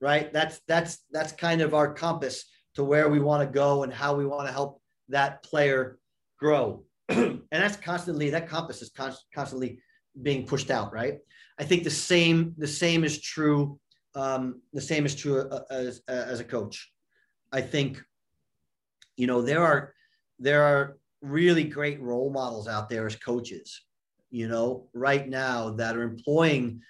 [0.01, 0.33] right?
[0.33, 2.45] That's that's that's kind of our compass
[2.75, 5.99] to where we want to go and how we want to help that player
[6.39, 6.83] grow.
[7.09, 8.91] and that's constantly that compass is
[9.33, 9.79] constantly
[10.21, 11.19] being pushed out, right?
[11.59, 13.79] I think the same the same is true.
[14.15, 16.91] Um, the same is true uh, as as a coach.
[17.51, 18.01] I think,
[19.15, 19.93] you know, there are
[20.39, 23.81] there are really great role models out there as coaches.
[24.31, 26.81] You know, right now that are employing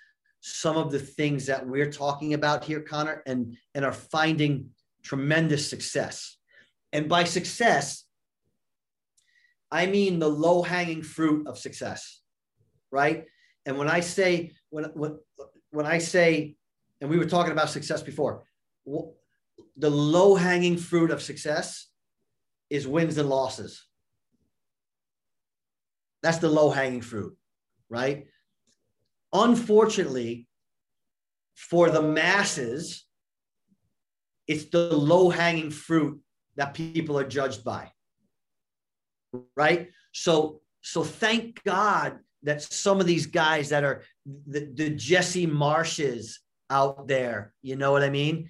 [0.42, 4.72] some of the things that we're talking about here, Connor, and, and are finding
[5.04, 6.38] tremendous success.
[6.92, 8.04] And by success,
[9.72, 12.22] I mean the low hanging fruit of success,
[12.92, 13.26] right?
[13.66, 15.20] And when I say, when, when,
[15.70, 16.56] when I say,
[17.00, 18.44] and we were talking about success before,
[19.78, 21.88] the low hanging fruit of success
[22.70, 23.86] is wins and losses.
[26.24, 27.38] That's the low hanging fruit,
[27.89, 28.28] right?
[29.34, 30.48] Unfortunately,
[31.56, 33.06] for the masses,
[34.48, 36.20] it's the low hanging fruit
[36.56, 37.92] that people are judged by.
[39.56, 39.90] Right?
[40.12, 46.38] So, so thank God that some of these guys that are the, the Jesse Marsches
[46.70, 48.50] out there, you know what I mean?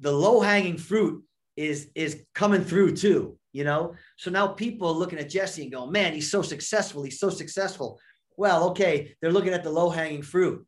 [0.00, 1.24] The low hanging fruit
[1.56, 3.94] is is coming through too, you know.
[4.16, 7.02] So now people are looking at Jesse and going, "Man, he's so successful.
[7.02, 7.98] He's so successful."
[8.36, 10.66] Well, okay, they're looking at the low hanging fruit.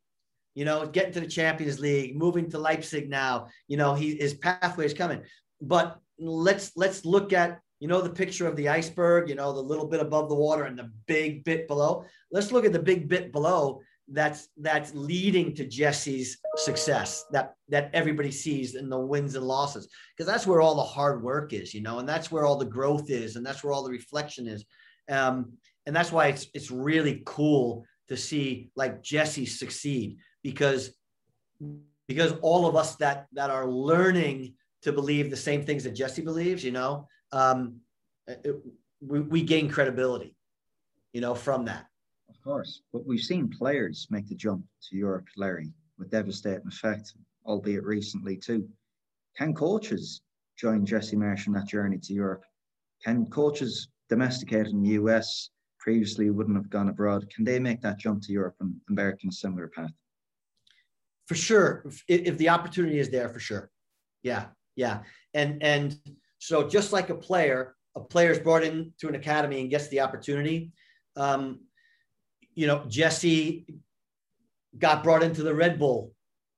[0.55, 3.47] You know, getting to the Champions League, moving to Leipzig now.
[3.69, 5.23] You know, he his pathway is coming.
[5.61, 9.29] But let's let's look at you know the picture of the iceberg.
[9.29, 12.05] You know, the little bit above the water and the big bit below.
[12.33, 13.81] Let's look at the big bit below.
[14.09, 19.89] That's that's leading to Jesse's success that that everybody sees in the wins and losses
[20.16, 22.64] because that's where all the hard work is, you know, and that's where all the
[22.64, 24.64] growth is, and that's where all the reflection is.
[25.11, 25.53] Um,
[25.89, 30.93] and that's why it's it's really cool to see like Jesse succeed because
[32.07, 36.22] because all of us that that are learning to believe the same things that Jesse
[36.22, 37.80] believes, you know, um,
[38.28, 38.55] it,
[39.01, 40.36] we, we gain credibility,
[41.12, 41.86] you know, from that.
[42.28, 47.14] Of course, but we've seen players make the jump to Europe, Larry, with devastating effect,
[47.47, 48.68] albeit recently too.
[49.39, 50.20] Can coaches
[50.59, 52.45] join Jesse Marsch on that journey to Europe?
[53.03, 55.51] Can coaches domesticated in the US
[55.89, 59.30] previously wouldn't have gone abroad, can they make that jump to Europe and embark in
[59.30, 59.91] a similar path?
[61.26, 63.70] For sure, if, if the opportunity is there, for sure.
[64.22, 64.99] Yeah, yeah,
[65.32, 65.97] and and
[66.39, 70.01] so just like a player, a player is brought into an academy and gets the
[70.01, 70.72] opportunity.
[71.16, 71.61] Um,
[72.55, 73.66] you know, Jesse
[74.76, 76.12] got brought into the Red Bull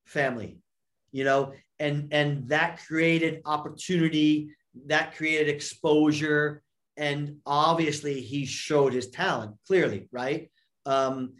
[0.07, 0.59] family,
[1.13, 4.49] you know, and and that created opportunity,
[4.87, 6.63] that created exposure,
[6.97, 10.51] and obviously he showed his talent clearly, right?
[10.85, 11.33] Um,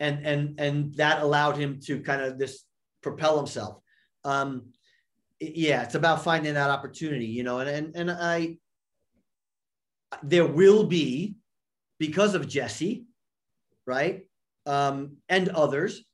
[0.00, 2.64] and and and that allowed him to kind of this
[3.02, 3.80] propel himself.
[4.24, 4.72] Um,
[5.40, 8.58] yeah, it's about finding that opportunity, you know, and and and I
[10.22, 11.36] there will be
[11.98, 13.04] because of Jesse,
[13.86, 14.24] right?
[14.66, 16.04] Um, and others,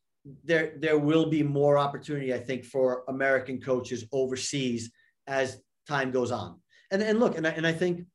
[0.44, 4.90] there there will be more opportunity, I think, for American coaches overseas
[5.26, 6.60] as time goes on.
[6.90, 8.06] And and look, and I, and I think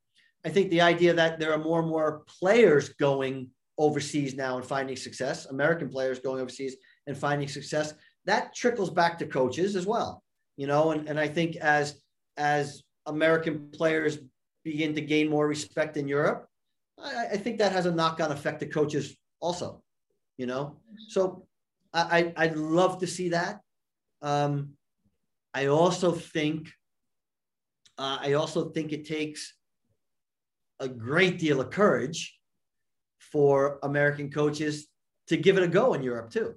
[0.45, 4.65] I think the idea that there are more and more players going overseas now and
[4.65, 6.75] finding success, American players going overseas
[7.07, 7.93] and finding success,
[8.25, 10.23] that trickles back to coaches as well.
[10.59, 12.01] you know, and, and I think as
[12.35, 14.17] as American players
[14.65, 16.47] begin to gain more respect in Europe,
[17.01, 19.81] I, I think that has a knock-on effect to coaches also,
[20.37, 20.75] you know.
[21.07, 21.47] So
[21.93, 23.61] I, I'd love to see that.
[24.21, 24.71] Um,
[25.53, 26.69] I also think
[27.97, 29.53] uh, I also think it takes
[30.79, 32.37] a great deal of courage
[33.19, 34.87] for American coaches
[35.27, 36.55] to give it a go in Europe too.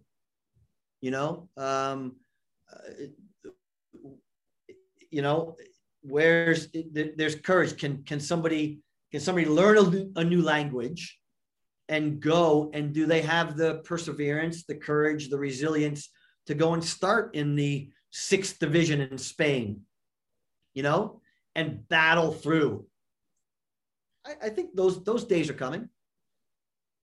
[1.01, 2.17] You know, um,
[2.73, 3.07] uh,
[5.11, 5.57] you know,
[6.03, 7.77] where's there's courage?
[7.77, 11.19] Can can somebody can somebody learn a, a new language
[11.89, 16.09] and go and do they have the perseverance, the courage, the resilience
[16.47, 19.83] to go and start in the sixth division in Spain?
[20.73, 21.21] You know,
[21.55, 22.87] and battle through.
[24.27, 25.89] I, I think those those days are coming.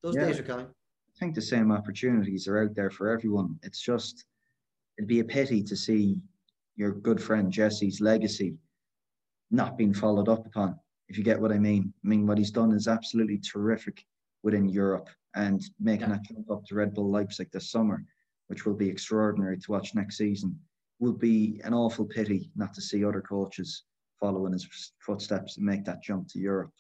[0.04, 0.26] Those yeah.
[0.26, 0.68] days are coming.
[0.68, 3.60] I think the same opportunities are out there for everyone.
[3.64, 4.26] It's just
[4.98, 6.22] it'd be a pity to see
[6.76, 8.56] your good friend Jesse's legacy
[9.52, 11.94] not being followed up upon, if you get what I mean.
[12.06, 14.06] I mean, what he's done is absolutely terrific
[14.44, 16.16] within Europe and making yeah.
[16.16, 18.04] that jump up to Red Bull Leipzig this summer,
[18.48, 20.58] which will be extraordinary to watch next season.
[21.00, 23.84] Will be an awful pity not to see other coaches
[24.20, 24.68] following his
[25.00, 26.72] footsteps and make that jump to Europe.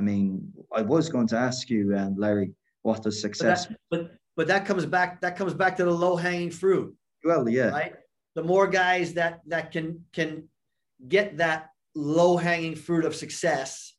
[0.00, 3.66] I mean, I was going to ask you, um, Larry, what does success?
[3.66, 5.20] But that, but, but that comes back.
[5.20, 6.96] That comes back to the low hanging fruit.
[7.22, 7.68] Well, yeah.
[7.68, 7.92] Right.
[8.34, 10.48] The more guys that that can can
[11.06, 13.92] get that low hanging fruit of success,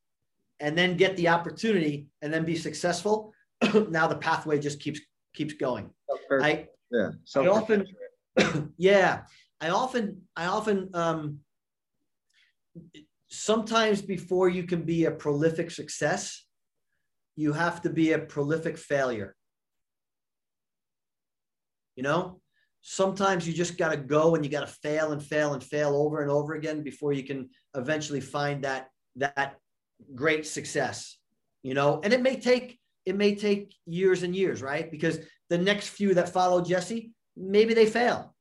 [0.59, 3.31] and then get the opportunity, and then be successful.
[3.89, 5.01] now the pathway just keeps
[5.35, 5.91] keeps going.
[6.31, 7.11] I yeah.
[7.35, 7.85] I often
[8.77, 9.21] yeah.
[9.59, 11.41] I often I often um,
[13.31, 16.45] sometimes before you can be a prolific success,
[17.35, 19.35] you have to be a prolific failure.
[21.95, 22.41] You know,
[22.81, 25.95] sometimes you just got to go and you got to fail and fail and fail
[25.95, 29.55] over and over again before you can eventually find that that
[30.13, 31.17] great success.
[31.63, 34.91] You know, and it may take it may take years and years, right?
[34.91, 35.19] Because
[35.49, 38.35] the next few that follow Jesse, maybe they fail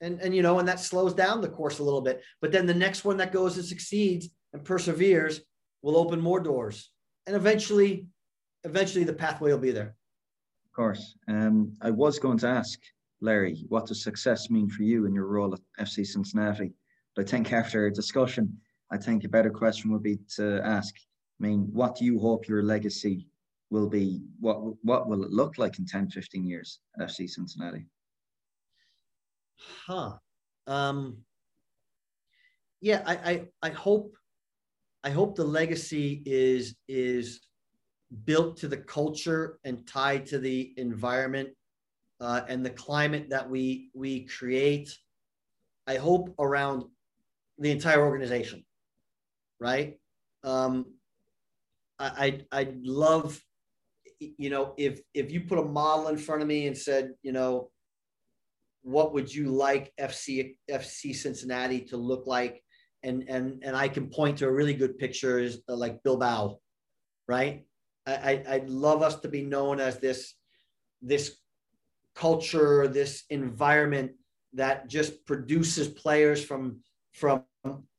[0.00, 2.22] and and you know and that slows down the course a little bit.
[2.40, 5.40] But then the next one that goes and succeeds and perseveres
[5.82, 6.90] will open more doors.
[7.26, 8.06] And eventually
[8.64, 9.94] eventually the pathway will be there.
[10.66, 11.16] Of course.
[11.28, 12.78] Um, i was going to ask
[13.20, 16.72] larry what does success mean for you in your role at fc cincinnati?
[17.14, 18.56] But i think after a discussion
[18.90, 20.94] i think a better question would be to ask
[21.40, 23.28] i mean what do you hope your legacy
[23.70, 24.22] will be?
[24.40, 27.86] What what will it look like in 10 15 years at fc cincinnati
[29.58, 30.14] Huh.
[30.66, 31.18] Um,
[32.80, 34.14] yeah, I, I, I hope,
[35.02, 37.40] I hope the legacy is is
[38.24, 41.50] built to the culture and tied to the environment
[42.20, 44.96] uh, and the climate that we we create.
[45.86, 46.84] I hope around
[47.58, 48.64] the entire organization,
[49.60, 49.98] right?
[50.44, 50.86] Um,
[51.98, 53.40] I I I'd love,
[54.20, 57.32] you know, if if you put a model in front of me and said, you
[57.32, 57.70] know,
[58.82, 62.62] what would you like FC FC Cincinnati to look like?
[63.02, 66.58] And and and I can point to a really good picture is uh, like Bilbao,
[67.26, 67.64] right?
[68.06, 70.34] I, I would love us to be known as this
[71.02, 71.36] this
[72.14, 74.12] culture, this environment
[74.54, 76.80] that just produces players from
[77.12, 77.44] from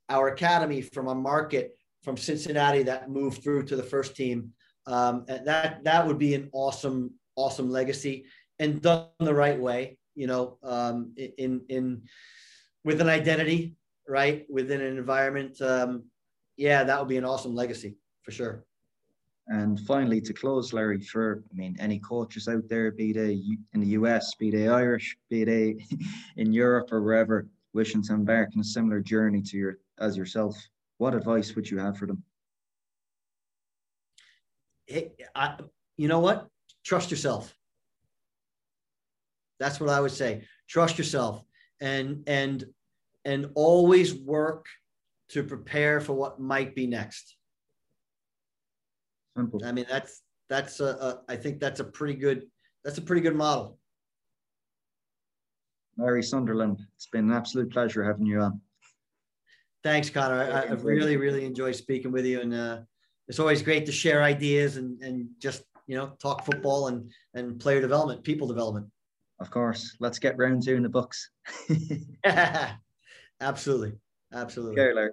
[0.08, 4.52] our academy, from our market, from Cincinnati that move through to the first team.
[4.86, 8.24] Um, and that that would be an awesome awesome legacy
[8.58, 12.02] and done the right way you know, um, in in
[12.84, 13.74] with an identity,
[14.06, 15.58] right, within an environment.
[15.62, 16.04] Um,
[16.58, 18.66] yeah, that would be an awesome legacy for sure.
[19.46, 23.40] And finally, to close, Larry, for I mean, any coaches out there, be they
[23.72, 25.86] in the US, be they Irish, be they
[26.36, 30.54] in Europe or wherever, wishing to embark on a similar journey to your as yourself,
[30.98, 32.22] what advice would you have for them?
[34.84, 35.56] Hey, I,
[35.96, 36.46] you know what?
[36.84, 37.54] Trust yourself.
[39.60, 40.42] That's what I would say.
[40.68, 41.44] Trust yourself
[41.80, 42.64] and and
[43.24, 44.66] and always work
[45.28, 47.36] to prepare for what might be next.
[49.36, 49.60] Simple.
[49.64, 52.46] I mean, that's that's a, a I think that's a pretty good
[52.84, 53.78] that's a pretty good model.
[55.96, 58.60] Larry Sunderland, it's been an absolute pleasure having you on.
[59.82, 60.40] Thanks, Connor.
[60.40, 62.78] I, have really, really enjoyed speaking with you, and uh,
[63.28, 67.60] it's always great to share ideas and and just you know talk football and and
[67.60, 68.86] player development, people development.
[69.40, 69.96] Of course.
[70.00, 71.30] Let's get round to in the books.
[73.40, 73.94] Absolutely.
[74.32, 74.76] Absolutely.
[74.76, 75.12] Care,